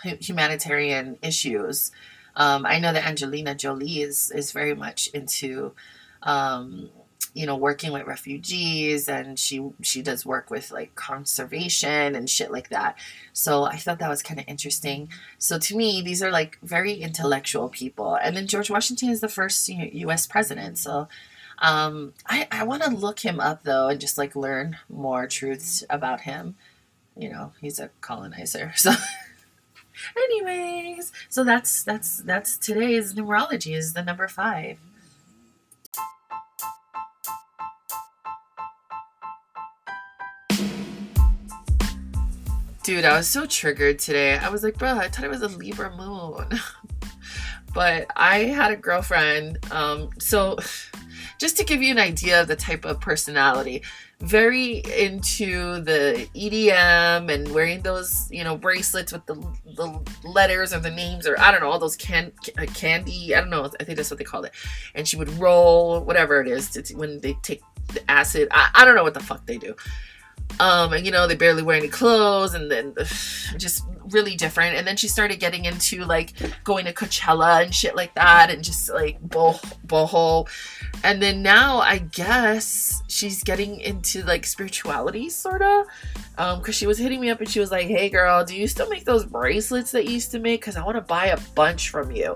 humanitarian 0.03 1.19
issues. 1.21 1.91
Um, 2.35 2.65
I 2.65 2.79
know 2.79 2.91
that 2.93 3.05
Angelina 3.05 3.53
Jolie 3.53 4.01
is 4.01 4.31
is 4.31 4.51
very 4.51 4.75
much 4.75 4.99
into 5.13 5.73
um, 6.23 6.89
you 7.37 7.45
know 7.45 7.55
working 7.55 7.91
with 7.93 8.07
refugees 8.07 9.07
and 9.07 9.37
she 9.37 9.63
she 9.81 10.01
does 10.01 10.25
work 10.25 10.49
with 10.49 10.71
like 10.71 10.95
conservation 10.95 12.15
and 12.15 12.27
shit 12.27 12.51
like 12.51 12.69
that. 12.69 12.97
So 13.31 13.63
i 13.65 13.77
thought 13.77 13.99
that 13.99 14.09
was 14.09 14.23
kind 14.23 14.39
of 14.39 14.45
interesting. 14.47 15.09
So 15.37 15.59
to 15.59 15.77
me 15.77 16.01
these 16.01 16.23
are 16.23 16.31
like 16.31 16.57
very 16.63 16.93
intellectual 16.93 17.69
people. 17.69 18.15
And 18.15 18.35
then 18.35 18.47
george 18.47 18.71
washington 18.71 19.09
is 19.09 19.21
the 19.21 19.29
first 19.29 19.69
us 19.69 20.25
president. 20.25 20.79
So 20.79 21.07
um, 21.59 22.13
i 22.25 22.47
i 22.51 22.63
want 22.63 22.81
to 22.83 22.89
look 22.89 23.19
him 23.19 23.39
up 23.39 23.63
though 23.63 23.87
and 23.89 24.01
just 24.01 24.17
like 24.17 24.35
learn 24.35 24.77
more 24.89 25.27
truths 25.27 25.83
about 25.91 26.21
him. 26.21 26.55
You 27.15 27.29
know 27.29 27.51
he's 27.61 27.79
a 27.79 27.91
colonizer 28.01 28.73
so 28.75 28.93
anyways. 30.25 31.11
So 31.29 31.43
that's 31.43 31.83
that's 31.83 32.17
that's 32.17 32.57
today's 32.57 33.13
numerology 33.13 33.75
is 33.75 33.93
the 33.93 34.03
number 34.03 34.27
five 34.27 34.79
Dude, 42.87 43.03
I 43.03 43.17
was 43.17 43.27
so 43.27 43.45
triggered 43.45 43.99
today. 43.99 44.37
I 44.37 44.47
was 44.47 44.63
like, 44.63 44.77
bro, 44.77 44.97
I 44.97 45.09
thought 45.09 45.25
it 45.25 45.29
was 45.29 45.41
a 45.41 45.49
Libra 45.49 45.93
moon. 45.97 46.57
but 47.73 48.07
I 48.15 48.45
had 48.45 48.71
a 48.71 48.77
girlfriend. 48.77 49.57
Um, 49.73 50.09
so, 50.19 50.57
just 51.37 51.57
to 51.57 51.65
give 51.65 51.81
you 51.81 51.91
an 51.91 51.99
idea 51.99 52.41
of 52.41 52.47
the 52.47 52.55
type 52.55 52.85
of 52.85 53.01
personality, 53.01 53.83
very 54.21 54.77
into 54.97 55.81
the 55.81 56.29
EDM 56.33 57.29
and 57.29 57.53
wearing 57.53 57.81
those, 57.81 58.31
you 58.31 58.45
know, 58.45 58.55
bracelets 58.55 59.11
with 59.11 59.25
the, 59.25 59.35
the 59.75 60.01
letters 60.23 60.73
or 60.73 60.79
the 60.79 60.89
names 60.89 61.27
or 61.27 61.37
I 61.41 61.51
don't 61.51 61.59
know, 61.59 61.69
all 61.69 61.79
those 61.79 61.97
can, 61.97 62.31
uh, 62.57 62.67
candy. 62.67 63.35
I 63.35 63.41
don't 63.41 63.49
know. 63.49 63.69
I 63.81 63.83
think 63.83 63.97
that's 63.97 64.09
what 64.09 64.17
they 64.17 64.23
call 64.23 64.45
it. 64.45 64.53
And 64.95 65.05
she 65.05 65.17
would 65.17 65.37
roll, 65.37 65.99
whatever 66.05 66.39
it 66.39 66.47
is, 66.47 66.69
to, 66.69 66.95
when 66.95 67.19
they 67.19 67.33
take 67.41 67.61
the 67.89 68.09
acid. 68.09 68.47
I, 68.51 68.69
I 68.75 68.85
don't 68.85 68.95
know 68.95 69.03
what 69.03 69.13
the 69.13 69.19
fuck 69.19 69.45
they 69.45 69.57
do 69.57 69.75
um 70.59 70.93
and 70.93 71.05
you 71.05 71.11
know 71.11 71.27
they 71.27 71.35
barely 71.35 71.63
wear 71.63 71.77
any 71.77 71.87
clothes 71.87 72.53
and 72.53 72.71
then 72.71 72.93
just 73.57 73.83
really 74.11 74.35
different. 74.35 74.75
And 74.75 74.87
then 74.87 74.97
she 74.97 75.07
started 75.07 75.39
getting 75.39 75.65
into 75.65 76.03
like 76.05 76.33
going 76.63 76.85
to 76.85 76.93
coachella 76.93 77.63
and 77.63 77.73
shit 77.73 77.95
like 77.95 78.13
that 78.15 78.49
and 78.49 78.63
just 78.63 78.89
like 78.89 79.21
boho 79.21 79.61
boho. 79.85 80.47
And 81.03 81.21
then 81.21 81.43
now 81.43 81.77
i 81.77 81.99
guess 81.99 83.03
she's 83.07 83.43
getting 83.43 83.79
into 83.79 84.23
like 84.23 84.45
spirituality 84.45 85.29
sort 85.29 85.61
of 85.61 85.85
um 86.37 86.59
because 86.59 86.75
she 86.75 86.87
was 86.87 86.97
hitting 86.97 87.21
me 87.21 87.29
up 87.29 87.39
and 87.39 87.49
she 87.49 87.59
was 87.59 87.71
like 87.71 87.87
hey 87.87 88.09
girl 88.09 88.43
do 88.43 88.55
you 88.55 88.67
still 88.67 88.89
make 88.89 89.05
those 89.05 89.23
bracelets 89.23 89.91
that 89.91 90.05
you 90.05 90.13
used 90.13 90.31
to 90.31 90.39
make? 90.39 90.61
Because 90.61 90.75
i 90.75 90.83
want 90.83 90.95
to 90.95 91.01
buy 91.01 91.27
a 91.27 91.39
bunch 91.53 91.89
from 91.89 92.11
you 92.11 92.35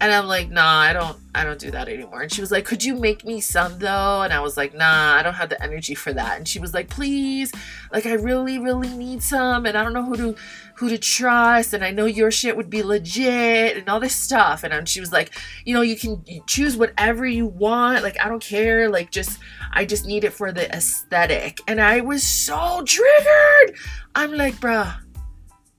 and 0.00 0.12
I'm 0.12 0.26
like, 0.26 0.50
nah, 0.50 0.80
I 0.80 0.92
don't 0.94 1.18
I 1.34 1.44
don't 1.44 1.60
do 1.60 1.70
that 1.70 1.88
anymore. 1.88 2.22
And 2.22 2.32
she 2.32 2.40
was 2.40 2.50
like, 2.50 2.64
Could 2.64 2.82
you 2.82 2.96
make 2.96 3.24
me 3.24 3.40
some 3.40 3.78
though? 3.78 4.22
And 4.22 4.32
I 4.32 4.40
was 4.40 4.56
like, 4.56 4.74
nah, 4.74 5.14
I 5.14 5.22
don't 5.22 5.34
have 5.34 5.50
the 5.50 5.62
energy 5.62 5.94
for 5.94 6.12
that. 6.12 6.38
And 6.38 6.48
she 6.48 6.58
was 6.58 6.72
like, 6.72 6.88
please, 6.88 7.52
like 7.92 8.06
I 8.06 8.14
really, 8.14 8.58
really 8.58 8.88
need 8.88 9.22
some 9.22 9.66
and 9.66 9.76
I 9.76 9.84
don't 9.84 9.92
know 9.92 10.04
who 10.04 10.16
to 10.16 10.34
who 10.76 10.88
to 10.88 10.96
trust 10.96 11.74
and 11.74 11.84
I 11.84 11.90
know 11.90 12.06
your 12.06 12.30
shit 12.30 12.56
would 12.56 12.70
be 12.70 12.82
legit 12.82 13.76
and 13.76 13.88
all 13.88 14.00
this 14.00 14.16
stuff. 14.16 14.64
And 14.64 14.88
she 14.88 15.00
was 15.00 15.12
like, 15.12 15.32
you 15.66 15.74
know, 15.74 15.82
you 15.82 15.96
can 15.96 16.24
choose 16.46 16.76
whatever 16.76 17.26
you 17.26 17.46
want. 17.46 18.02
Like 18.02 18.18
I 18.18 18.28
don't 18.28 18.42
care. 18.42 18.88
Like 18.88 19.10
just 19.10 19.38
I 19.72 19.84
just 19.84 20.06
need 20.06 20.24
it 20.24 20.32
for 20.32 20.50
the 20.50 20.74
aesthetic. 20.74 21.60
And 21.68 21.80
I 21.80 22.00
was 22.00 22.22
so 22.22 22.82
triggered. 22.84 23.76
I'm 24.14 24.32
like, 24.32 24.54
bruh 24.54 24.96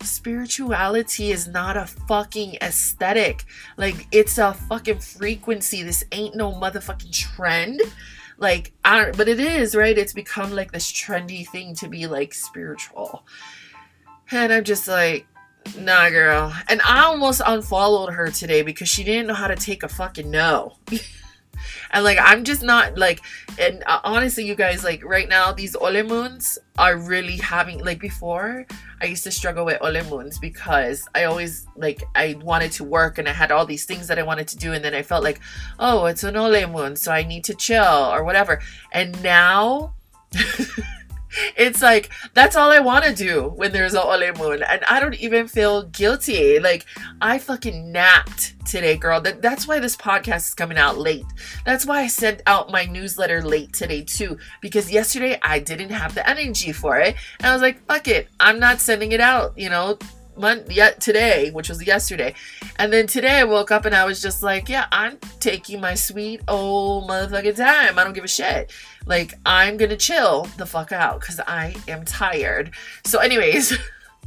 spirituality 0.03 1.31
is 1.31 1.47
not 1.47 1.77
a 1.77 1.85
fucking 1.85 2.57
aesthetic. 2.61 3.45
Like 3.77 4.07
it's 4.11 4.37
a 4.37 4.53
fucking 4.53 4.99
frequency. 4.99 5.83
This 5.83 6.03
ain't 6.11 6.35
no 6.35 6.51
motherfucking 6.51 7.13
trend. 7.13 7.81
Like 8.37 8.73
I 8.83 9.03
don't 9.03 9.17
but 9.17 9.27
it 9.27 9.39
is, 9.39 9.75
right? 9.75 9.97
It's 9.97 10.13
become 10.13 10.51
like 10.51 10.71
this 10.71 10.91
trendy 10.91 11.47
thing 11.47 11.75
to 11.75 11.87
be 11.87 12.07
like 12.07 12.33
spiritual. 12.33 13.25
And 14.31 14.51
I'm 14.51 14.63
just 14.63 14.87
like 14.87 15.27
Nah, 15.77 16.09
girl. 16.09 16.53
And 16.69 16.81
I 16.81 17.03
almost 17.03 17.41
unfollowed 17.45 18.13
her 18.13 18.29
today 18.31 18.63
because 18.63 18.89
she 18.89 19.03
didn't 19.03 19.27
know 19.27 19.35
how 19.35 19.47
to 19.47 19.55
take 19.55 19.83
a 19.83 19.87
fucking 19.87 20.29
no. 20.29 20.77
and 21.91 22.03
like, 22.03 22.17
I'm 22.21 22.43
just 22.43 22.63
not 22.63 22.97
like, 22.97 23.21
and 23.59 23.83
uh, 23.85 23.99
honestly, 24.03 24.45
you 24.45 24.55
guys, 24.55 24.83
like, 24.83 25.03
right 25.03 25.27
now, 25.27 25.51
these 25.51 25.75
Ole 25.75 26.03
Moons 26.03 26.57
are 26.77 26.97
really 26.97 27.37
having, 27.37 27.83
like, 27.83 27.99
before, 27.99 28.65
I 29.01 29.05
used 29.05 29.23
to 29.25 29.31
struggle 29.31 29.65
with 29.65 29.77
Ole 29.81 30.03
Moons 30.03 30.39
because 30.39 31.07
I 31.13 31.25
always, 31.25 31.67
like, 31.75 32.03
I 32.15 32.37
wanted 32.41 32.71
to 32.73 32.83
work 32.83 33.17
and 33.17 33.27
I 33.27 33.33
had 33.33 33.51
all 33.51 33.65
these 33.65 33.85
things 33.85 34.07
that 34.07 34.17
I 34.17 34.23
wanted 34.23 34.47
to 34.49 34.57
do. 34.57 34.73
And 34.73 34.83
then 34.83 34.95
I 34.95 35.01
felt 35.01 35.23
like, 35.23 35.41
oh, 35.79 36.05
it's 36.05 36.23
an 36.23 36.37
Ole 36.37 36.65
Moon, 36.67 36.95
so 36.95 37.11
I 37.11 37.23
need 37.23 37.43
to 37.45 37.53
chill 37.53 37.83
or 37.83 38.23
whatever. 38.23 38.61
And 38.93 39.21
now, 39.21 39.93
it's 41.55 41.81
like 41.81 42.09
that's 42.33 42.55
all 42.55 42.71
I 42.71 42.79
want 42.79 43.05
to 43.05 43.13
do 43.13 43.49
when 43.55 43.71
there's 43.71 43.93
a 43.93 44.03
Ole 44.03 44.31
Moon, 44.33 44.63
and 44.63 44.83
I 44.85 44.99
don't 44.99 45.15
even 45.15 45.47
feel 45.47 45.83
guilty. 45.83 46.59
Like 46.59 46.85
I 47.21 47.39
fucking 47.39 47.91
napped 47.91 48.55
today, 48.65 48.97
girl. 48.97 49.21
That 49.21 49.41
that's 49.41 49.67
why 49.67 49.79
this 49.79 49.95
podcast 49.95 50.47
is 50.47 50.53
coming 50.53 50.77
out 50.77 50.97
late. 50.97 51.25
That's 51.65 51.85
why 51.85 52.01
I 52.01 52.07
sent 52.07 52.41
out 52.47 52.71
my 52.71 52.85
newsletter 52.85 53.41
late 53.41 53.73
today 53.73 54.03
too, 54.03 54.37
because 54.61 54.91
yesterday 54.91 55.39
I 55.41 55.59
didn't 55.59 55.89
have 55.89 56.15
the 56.15 56.27
energy 56.27 56.71
for 56.71 56.97
it, 56.97 57.15
and 57.39 57.47
I 57.47 57.53
was 57.53 57.61
like, 57.61 57.85
fuck 57.85 58.07
it, 58.07 58.27
I'm 58.39 58.59
not 58.59 58.79
sending 58.79 59.11
it 59.11 59.21
out. 59.21 59.57
You 59.57 59.69
know, 59.69 59.97
yet 60.69 60.99
today, 60.99 61.51
which 61.51 61.69
was 61.69 61.85
yesterday. 61.85 62.33
And 62.77 62.91
then 62.91 63.07
today 63.07 63.39
I 63.39 63.43
woke 63.43 63.71
up 63.71 63.85
and 63.85 63.95
I 63.95 64.05
was 64.05 64.21
just 64.21 64.43
like, 64.43 64.69
yeah, 64.69 64.87
I'm 64.91 65.17
taking 65.39 65.79
my 65.79 65.95
sweet 65.95 66.41
old 66.47 67.09
motherfucking 67.09 67.57
time. 67.57 67.97
I 67.97 68.03
don't 68.03 68.13
give 68.13 68.23
a 68.23 68.27
shit. 68.27 68.71
Like, 69.05 69.33
I'm 69.45 69.77
gonna 69.77 69.97
chill 69.97 70.43
the 70.57 70.65
fuck 70.65 70.91
out 70.91 71.19
because 71.19 71.39
I 71.39 71.75
am 71.87 72.05
tired. 72.05 72.71
So, 73.05 73.19
anyways, 73.19 73.77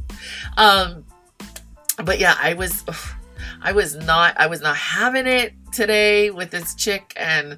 um, 0.57 1.05
but 2.03 2.19
yeah, 2.19 2.35
I 2.41 2.53
was, 2.53 2.83
I 3.61 3.71
was 3.71 3.95
not, 3.95 4.39
I 4.39 4.47
was 4.47 4.61
not 4.61 4.75
having 4.75 5.27
it 5.27 5.53
today 5.71 6.29
with 6.29 6.51
this 6.51 6.75
chick 6.75 7.13
and 7.15 7.57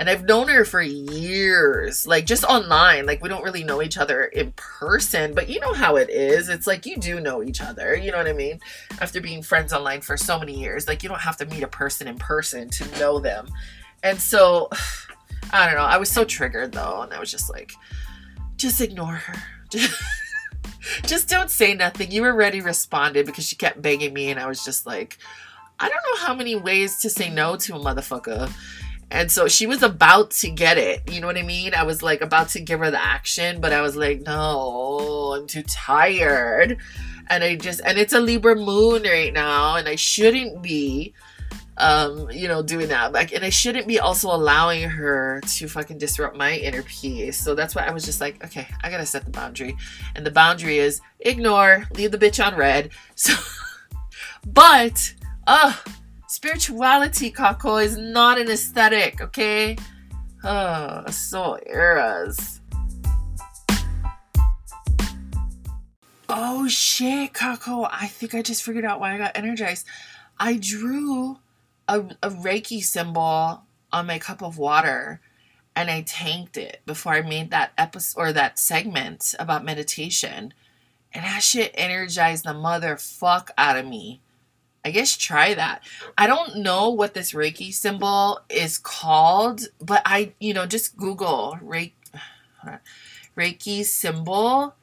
and 0.00 0.08
I've 0.08 0.24
known 0.24 0.48
her 0.48 0.64
for 0.64 0.80
years, 0.80 2.06
like 2.06 2.24
just 2.24 2.42
online. 2.44 3.04
Like 3.04 3.22
we 3.22 3.28
don't 3.28 3.44
really 3.44 3.62
know 3.62 3.82
each 3.82 3.98
other 3.98 4.24
in 4.24 4.50
person, 4.56 5.34
but 5.34 5.50
you 5.50 5.60
know 5.60 5.74
how 5.74 5.96
it 5.96 6.08
is. 6.08 6.48
It's 6.48 6.66
like 6.66 6.86
you 6.86 6.96
do 6.96 7.20
know 7.20 7.42
each 7.42 7.60
other, 7.60 7.94
you 7.94 8.10
know 8.10 8.16
what 8.16 8.26
I 8.26 8.32
mean? 8.32 8.60
After 9.02 9.20
being 9.20 9.42
friends 9.42 9.74
online 9.74 10.00
for 10.00 10.16
so 10.16 10.38
many 10.38 10.58
years, 10.58 10.88
like 10.88 11.02
you 11.02 11.10
don't 11.10 11.20
have 11.20 11.36
to 11.36 11.44
meet 11.44 11.62
a 11.62 11.68
person 11.68 12.08
in 12.08 12.16
person 12.16 12.70
to 12.70 12.98
know 12.98 13.20
them. 13.20 13.46
And 14.02 14.18
so 14.18 14.70
I 15.52 15.66
don't 15.66 15.74
know. 15.74 15.84
I 15.84 15.98
was 15.98 16.08
so 16.08 16.24
triggered 16.24 16.72
though, 16.72 17.02
and 17.02 17.12
I 17.12 17.20
was 17.20 17.30
just 17.30 17.50
like, 17.50 17.72
just 18.56 18.80
ignore 18.80 19.16
her. 19.16 19.42
Just, 21.04 21.28
don't 21.28 21.50
say 21.50 21.74
nothing. 21.74 22.10
You 22.10 22.24
already 22.24 22.62
responded 22.62 23.26
because 23.26 23.46
she 23.46 23.54
kept 23.54 23.82
begging 23.82 24.14
me, 24.14 24.30
and 24.30 24.40
I 24.40 24.46
was 24.46 24.64
just 24.64 24.86
like, 24.86 25.18
I 25.78 25.88
don't 25.88 26.02
know 26.10 26.26
how 26.26 26.34
many 26.34 26.56
ways 26.56 26.98
to 27.00 27.10
say 27.10 27.28
no 27.28 27.56
to 27.56 27.76
a 27.76 27.78
motherfucker. 27.78 28.50
And 29.10 29.30
so 29.30 29.48
she 29.48 29.66
was 29.66 29.82
about 29.82 30.30
to 30.32 30.50
get 30.50 30.78
it. 30.78 31.10
You 31.10 31.20
know 31.20 31.26
what 31.26 31.36
I 31.36 31.42
mean? 31.42 31.74
I 31.74 31.82
was 31.82 32.02
like 32.02 32.20
about 32.20 32.50
to 32.50 32.60
give 32.60 32.80
her 32.80 32.90
the 32.90 33.02
action, 33.02 33.60
but 33.60 33.72
I 33.72 33.80
was 33.80 33.96
like, 33.96 34.20
no, 34.20 35.34
I'm 35.36 35.46
too 35.46 35.62
tired. 35.62 36.78
And 37.28 37.42
I 37.42 37.56
just, 37.56 37.80
and 37.84 37.98
it's 37.98 38.12
a 38.12 38.20
Libra 38.20 38.56
moon 38.56 39.02
right 39.02 39.32
now, 39.32 39.76
and 39.76 39.88
I 39.88 39.96
shouldn't 39.96 40.62
be 40.62 41.14
um, 41.80 42.30
you 42.30 42.46
know, 42.46 42.62
doing 42.62 42.88
that. 42.88 43.12
Like, 43.12 43.32
and 43.32 43.44
I 43.44 43.48
shouldn't 43.48 43.88
be 43.88 43.98
also 43.98 44.28
allowing 44.28 44.88
her 44.88 45.40
to 45.40 45.66
fucking 45.66 45.98
disrupt 45.98 46.36
my 46.36 46.56
inner 46.56 46.82
peace. 46.82 47.38
So 47.38 47.54
that's 47.54 47.74
why 47.74 47.86
I 47.86 47.90
was 47.90 48.04
just 48.04 48.20
like, 48.20 48.44
okay, 48.44 48.68
I 48.82 48.90
gotta 48.90 49.06
set 49.06 49.24
the 49.24 49.30
boundary. 49.30 49.76
And 50.14 50.24
the 50.24 50.30
boundary 50.30 50.78
is 50.78 51.00
ignore, 51.20 51.86
leave 51.94 52.12
the 52.12 52.18
bitch 52.18 52.44
on 52.44 52.56
red. 52.56 52.90
So, 53.16 53.34
but, 54.46 55.14
uh, 55.46 55.74
spirituality, 56.30 57.32
Kako, 57.32 57.82
is 57.84 57.96
not 57.96 58.38
an 58.38 58.48
aesthetic, 58.48 59.20
okay? 59.20 59.76
Oh, 60.44 61.04
so 61.10 61.58
eras. 61.66 62.60
Oh 66.28 66.68
shit, 66.68 67.32
Kako. 67.32 67.88
I 67.90 68.06
think 68.06 68.34
I 68.34 68.42
just 68.42 68.62
figured 68.62 68.84
out 68.84 69.00
why 69.00 69.12
I 69.12 69.18
got 69.18 69.36
energized. 69.36 69.84
I 70.38 70.56
drew 70.56 71.40
a, 71.88 71.98
a 72.22 72.30
Reiki 72.30 72.80
symbol 72.80 73.62
on 73.92 74.06
my 74.06 74.20
cup 74.20 74.40
of 74.40 74.56
water 74.56 75.20
and 75.74 75.90
I 75.90 76.02
tanked 76.02 76.56
it 76.56 76.80
before 76.86 77.14
I 77.14 77.22
made 77.22 77.50
that 77.50 77.72
episode 77.76 78.20
or 78.20 78.32
that 78.32 78.56
segment 78.56 79.34
about 79.40 79.64
meditation. 79.64 80.54
And 81.12 81.24
that 81.24 81.42
shit 81.42 81.72
energized 81.74 82.44
the 82.44 82.50
motherfuck 82.50 83.48
out 83.58 83.76
of 83.76 83.84
me. 83.84 84.20
I 84.84 84.90
guess 84.90 85.16
try 85.16 85.54
that. 85.54 85.82
I 86.16 86.26
don't 86.26 86.56
know 86.56 86.90
what 86.90 87.14
this 87.14 87.32
Reiki 87.32 87.72
symbol 87.72 88.40
is 88.48 88.78
called, 88.78 89.62
but 89.80 90.02
I, 90.06 90.32
you 90.40 90.54
know, 90.54 90.66
just 90.66 90.96
Google 90.96 91.58
Reiki, 91.62 91.92
Reiki 93.36 93.84
symbol. 93.84 94.74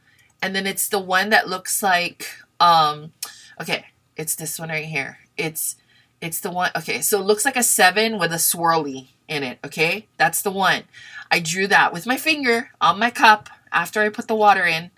And 0.41 0.55
then 0.55 0.67
it's 0.67 0.89
the 0.89 0.99
one 0.99 1.31
that 1.31 1.49
looks 1.49 1.81
like, 1.81 2.27
um, 2.59 3.11
okay, 3.59 3.85
it's 4.15 4.35
this 4.35 4.59
one 4.59 4.69
right 4.69 4.85
here. 4.85 5.17
It's 5.35 5.77
it's 6.21 6.39
the 6.39 6.51
one. 6.51 6.71
Okay, 6.75 7.01
so 7.01 7.19
it 7.19 7.25
looks 7.25 7.45
like 7.45 7.55
a 7.55 7.63
seven 7.63 8.17
with 8.17 8.31
a 8.31 8.37
swirly 8.37 9.09
in 9.27 9.43
it. 9.43 9.59
Okay, 9.63 10.07
that's 10.17 10.41
the 10.41 10.51
one. 10.51 10.83
I 11.29 11.39
drew 11.39 11.67
that 11.67 11.93
with 11.93 12.05
my 12.05 12.17
finger 12.17 12.71
on 12.81 12.99
my 12.99 13.09
cup 13.09 13.49
after 13.71 14.01
I 14.01 14.09
put 14.09 14.27
the 14.27 14.35
water 14.35 14.65
in. 14.65 14.91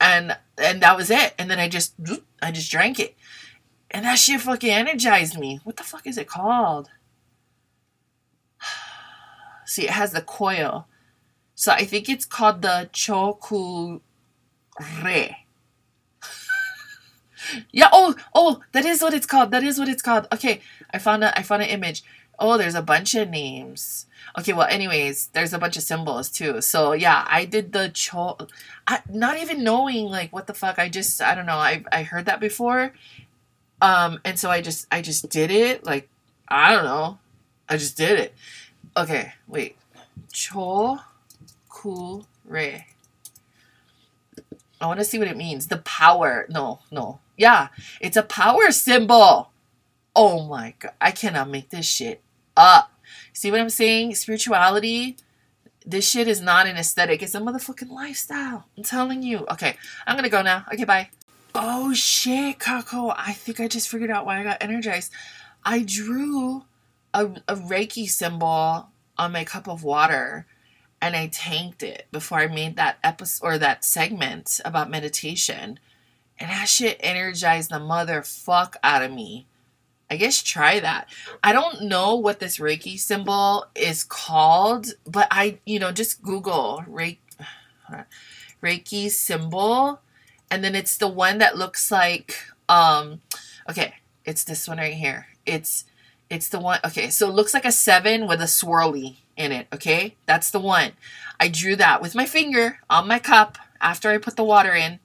And 0.00 0.36
and 0.58 0.82
that 0.82 0.96
was 0.96 1.10
it. 1.10 1.34
And 1.38 1.50
then 1.50 1.60
I 1.60 1.68
just 1.68 1.94
I 2.42 2.50
just 2.50 2.70
drank 2.70 2.98
it. 2.98 3.14
And 3.90 4.04
that 4.04 4.18
shit 4.18 4.40
fucking 4.40 4.70
energized 4.70 5.38
me. 5.38 5.60
What 5.64 5.76
the 5.76 5.82
fuck 5.82 6.06
is 6.06 6.18
it 6.18 6.28
called? 6.28 6.88
See, 9.66 9.84
it 9.84 9.90
has 9.90 10.12
the 10.12 10.22
coil. 10.22 10.86
So 11.54 11.72
I 11.72 11.84
think 11.84 12.08
it's 12.08 12.24
called 12.24 12.62
the 12.62 12.88
Chokurei 12.92 14.00
yeah. 17.72 17.88
Oh, 17.92 18.14
oh, 18.34 18.60
that 18.72 18.84
is 18.84 19.02
what 19.02 19.14
it's 19.14 19.26
called. 19.26 19.50
That 19.50 19.64
is 19.64 19.78
what 19.78 19.88
it's 19.88 20.02
called. 20.02 20.26
Okay, 20.32 20.60
I 20.92 20.98
found 20.98 21.24
a 21.24 21.36
I 21.38 21.42
found 21.42 21.62
an 21.62 21.68
image. 21.68 22.02
Oh, 22.38 22.56
there's 22.56 22.74
a 22.74 22.82
bunch 22.82 23.14
of 23.14 23.28
names. 23.28 24.06
Okay, 24.38 24.52
well, 24.52 24.66
anyways, 24.68 25.28
there's 25.28 25.52
a 25.52 25.58
bunch 25.58 25.76
of 25.76 25.82
symbols 25.82 26.30
too. 26.30 26.60
So 26.60 26.92
yeah, 26.92 27.26
I 27.28 27.44
did 27.44 27.72
the 27.72 27.88
cho. 27.88 28.36
I, 28.86 29.00
not 29.10 29.38
even 29.38 29.64
knowing 29.64 30.06
like 30.06 30.32
what 30.32 30.46
the 30.46 30.54
fuck. 30.54 30.78
I 30.78 30.88
just 30.88 31.20
I 31.20 31.34
don't 31.34 31.46
know. 31.46 31.56
I 31.58 31.84
I 31.90 32.02
heard 32.04 32.26
that 32.26 32.40
before, 32.40 32.92
um, 33.80 34.20
and 34.24 34.38
so 34.38 34.50
I 34.50 34.60
just 34.62 34.86
I 34.90 35.02
just 35.02 35.28
did 35.30 35.50
it. 35.50 35.84
Like 35.84 36.08
I 36.48 36.72
don't 36.72 36.84
know. 36.84 37.18
I 37.68 37.76
just 37.76 37.96
did 37.96 38.18
it. 38.18 38.34
Okay, 38.96 39.32
wait. 39.48 39.76
Cho, 40.32 41.00
ku, 41.68 42.24
re. 42.44 42.86
I 44.80 44.86
want 44.86 44.98
to 44.98 45.04
see 45.04 45.18
what 45.18 45.28
it 45.28 45.36
means. 45.36 45.66
The 45.66 45.78
power. 45.78 46.46
No, 46.48 46.80
no. 46.90 47.20
Yeah, 47.36 47.68
it's 48.00 48.16
a 48.16 48.22
power 48.22 48.70
symbol. 48.70 49.50
Oh 50.14 50.46
my 50.46 50.74
god, 50.78 50.92
I 51.00 51.10
cannot 51.10 51.48
make 51.48 51.70
this 51.70 51.86
shit 51.86 52.22
up. 52.56 52.92
See 53.32 53.50
what 53.50 53.60
I'm 53.60 53.70
saying? 53.70 54.14
Spirituality, 54.14 55.16
this 55.86 56.08
shit 56.08 56.28
is 56.28 56.40
not 56.40 56.66
an 56.66 56.76
aesthetic. 56.76 57.22
It's 57.22 57.34
a 57.34 57.40
motherfucking 57.40 57.90
lifestyle. 57.90 58.66
I'm 58.76 58.84
telling 58.84 59.22
you. 59.22 59.46
Okay, 59.50 59.76
I'm 60.06 60.16
gonna 60.16 60.28
go 60.28 60.42
now. 60.42 60.64
Okay, 60.72 60.84
bye. 60.84 61.10
Oh 61.54 61.92
shit, 61.94 62.58
Kako. 62.58 63.14
I 63.16 63.32
think 63.32 63.60
I 63.60 63.68
just 63.68 63.88
figured 63.88 64.10
out 64.10 64.26
why 64.26 64.40
I 64.40 64.44
got 64.44 64.62
energized. 64.62 65.12
I 65.64 65.82
drew 65.82 66.64
a, 67.12 67.26
a 67.48 67.56
Reiki 67.56 68.08
symbol 68.08 68.88
on 69.18 69.32
my 69.32 69.44
cup 69.44 69.68
of 69.68 69.82
water 69.82 70.46
and 71.02 71.16
I 71.16 71.28
tanked 71.28 71.82
it 71.82 72.06
before 72.12 72.38
I 72.38 72.46
made 72.46 72.76
that 72.76 72.98
episode 73.02 73.46
or 73.46 73.58
that 73.58 73.84
segment 73.84 74.60
about 74.64 74.90
meditation. 74.90 75.78
And 76.38 76.50
that 76.50 76.68
shit 76.68 76.98
energized 77.00 77.70
the 77.70 77.76
motherfuck 77.76 78.76
out 78.82 79.02
of 79.02 79.12
me. 79.12 79.46
I 80.10 80.16
guess 80.16 80.42
try 80.42 80.80
that. 80.80 81.08
I 81.42 81.52
don't 81.52 81.82
know 81.82 82.16
what 82.16 82.40
this 82.40 82.58
Reiki 82.58 82.98
symbol 82.98 83.66
is 83.76 84.02
called, 84.02 84.88
but 85.06 85.28
I, 85.30 85.58
you 85.64 85.78
know, 85.78 85.92
just 85.92 86.22
Google 86.22 86.84
Reiki, 86.88 87.18
Reiki 88.62 89.10
symbol. 89.10 90.00
And 90.50 90.64
then 90.64 90.74
it's 90.74 90.96
the 90.96 91.08
one 91.08 91.38
that 91.38 91.56
looks 91.56 91.92
like, 91.92 92.36
um, 92.68 93.20
okay, 93.68 93.94
it's 94.24 94.42
this 94.42 94.66
one 94.66 94.78
right 94.78 94.94
here. 94.94 95.28
It's, 95.46 95.84
it's 96.28 96.48
the 96.48 96.58
one, 96.58 96.80
okay, 96.84 97.10
so 97.10 97.28
it 97.28 97.34
looks 97.34 97.54
like 97.54 97.64
a 97.64 97.72
seven 97.72 98.26
with 98.26 98.40
a 98.40 98.46
swirly 98.46 99.18
in 99.36 99.52
it, 99.52 99.68
okay? 99.72 100.16
That's 100.26 100.50
the 100.50 100.60
one. 100.60 100.92
I 101.38 101.48
drew 101.48 101.76
that 101.76 102.02
with 102.02 102.16
my 102.16 102.26
finger 102.26 102.80
on 102.90 103.06
my 103.06 103.20
cup 103.20 103.58
after 103.80 104.10
I 104.10 104.18
put 104.18 104.36
the 104.36 104.44
water 104.44 104.74
in 104.74 104.98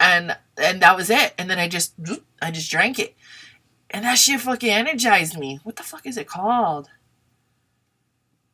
and 0.00 0.36
and 0.56 0.80
that 0.82 0.96
was 0.96 1.10
it. 1.10 1.34
And 1.38 1.50
then 1.50 1.58
I 1.58 1.68
just 1.68 1.94
I 2.40 2.50
just 2.50 2.70
drank 2.70 2.98
it, 2.98 3.14
and 3.90 4.04
that 4.04 4.18
shit 4.18 4.40
fucking 4.40 4.70
energized 4.70 5.38
me. 5.38 5.60
What 5.62 5.76
the 5.76 5.82
fuck 5.82 6.06
is 6.06 6.16
it 6.16 6.28
called? 6.28 6.88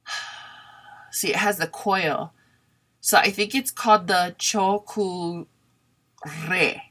See, 1.11 1.31
it 1.31 1.37
has 1.37 1.59
the 1.59 1.67
coil. 1.67 2.33
So 3.01 3.19
I 3.19 3.31
think 3.31 3.55
it's 3.55 3.71
called 3.71 4.07
the 4.07 4.35
choku 4.39 5.47
rei. 6.49 6.83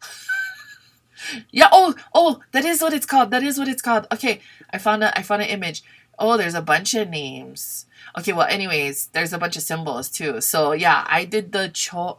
yeah, 1.50 1.68
oh, 1.72 1.94
oh, 2.14 2.40
that 2.52 2.64
is 2.64 2.80
what 2.80 2.92
it's 2.92 3.06
called. 3.06 3.30
That 3.30 3.42
is 3.42 3.58
what 3.58 3.68
it's 3.68 3.82
called. 3.82 4.06
Okay, 4.12 4.40
I 4.70 4.78
found 4.78 5.02
a 5.02 5.16
I 5.18 5.22
found 5.22 5.42
an 5.42 5.48
image. 5.48 5.82
Oh, 6.18 6.36
there's 6.36 6.54
a 6.54 6.62
bunch 6.62 6.94
of 6.94 7.08
names. 7.10 7.86
Okay, 8.16 8.32
well, 8.32 8.46
anyways, 8.46 9.08
there's 9.08 9.32
a 9.32 9.38
bunch 9.38 9.56
of 9.56 9.62
symbols 9.62 10.08
too. 10.08 10.40
So 10.40 10.72
yeah, 10.72 11.04
I 11.08 11.24
did 11.24 11.50
the 11.50 11.68
cho, 11.68 12.16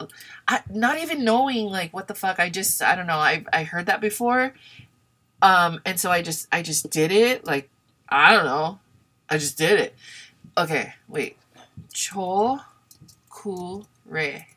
I, 0.47 0.61
not 0.69 0.99
even 0.99 1.23
knowing 1.23 1.67
like 1.67 1.93
what 1.93 2.07
the 2.07 2.13
fuck. 2.15 2.39
I 2.39 2.49
just 2.49 2.81
I 2.81 2.95
don't 2.95 3.07
know. 3.07 3.17
I 3.17 3.45
I 3.53 3.63
heard 3.63 3.85
that 3.85 4.01
before, 4.01 4.53
um, 5.41 5.79
and 5.85 5.97
so 5.99 6.11
I 6.11 6.21
just 6.21 6.47
I 6.51 6.61
just 6.61 6.89
did 6.89 7.11
it. 7.11 7.45
Like 7.45 7.69
I 8.09 8.33
don't 8.33 8.45
know, 8.45 8.79
I 9.29 9.37
just 9.37 9.57
did 9.57 9.79
it. 9.79 9.95
Okay, 10.57 10.93
wait, 11.07 11.37
cho, 11.93 12.59
ku 13.29 13.85
re. 14.05 14.47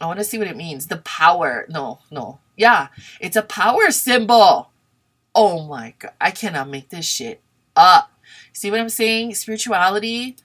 I 0.00 0.06
want 0.06 0.18
to 0.18 0.24
see 0.24 0.38
what 0.38 0.48
it 0.48 0.56
means. 0.56 0.88
The 0.88 0.98
power. 0.98 1.66
No, 1.68 2.00
no. 2.10 2.40
Yeah, 2.56 2.88
it's 3.20 3.36
a 3.36 3.42
power 3.42 3.90
symbol. 3.90 4.70
Oh 5.34 5.66
my 5.66 5.94
god, 5.98 6.12
I 6.20 6.32
cannot 6.32 6.68
make 6.68 6.90
this 6.90 7.06
shit 7.06 7.40
up. 7.76 8.10
See 8.52 8.70
what 8.70 8.80
I'm 8.80 8.88
saying? 8.88 9.34
Spirituality, 9.34 10.36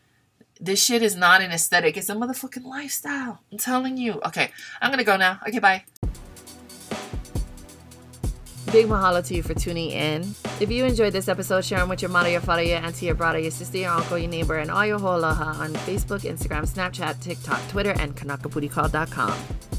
this 0.59 0.83
shit 0.83 1.01
is 1.01 1.15
not 1.15 1.41
an 1.41 1.51
aesthetic. 1.51 1.97
It's 1.97 2.09
a 2.09 2.15
motherfucking 2.15 2.65
lifestyle. 2.65 3.39
I'm 3.51 3.57
telling 3.57 3.97
you. 3.97 4.19
Okay, 4.25 4.51
I'm 4.81 4.91
gonna 4.91 5.03
go 5.03 5.17
now. 5.17 5.39
Okay, 5.47 5.59
bye. 5.59 5.83
Big 8.71 8.85
mahalo 8.85 9.25
to 9.25 9.33
you 9.33 9.41
for 9.41 9.55
tuning 9.55 9.89
in. 9.89 10.35
If 10.59 10.69
you 10.69 10.85
enjoyed 10.85 11.11
this 11.11 11.27
episode, 11.27 11.65
share 11.65 11.79
them 11.79 11.89
with 11.89 12.03
your 12.03 12.11
mother, 12.11 12.29
your 12.29 12.41
father, 12.41 12.61
your 12.61 12.77
auntie, 12.77 13.07
your 13.07 13.15
brother, 13.15 13.39
your 13.39 13.49
sister, 13.49 13.79
your 13.79 13.89
uncle, 13.91 14.17
your 14.17 14.29
neighbor, 14.29 14.59
and 14.59 14.69
all 14.69 14.85
your 14.85 14.99
whole 14.99 15.25
on 15.25 15.73
Facebook, 15.87 16.21
Instagram, 16.21 16.69
Snapchat, 16.69 17.19
TikTok, 17.19 17.67
Twitter, 17.69 17.95
and 17.97 18.15
KanakaPudiCall.com. 18.15 19.78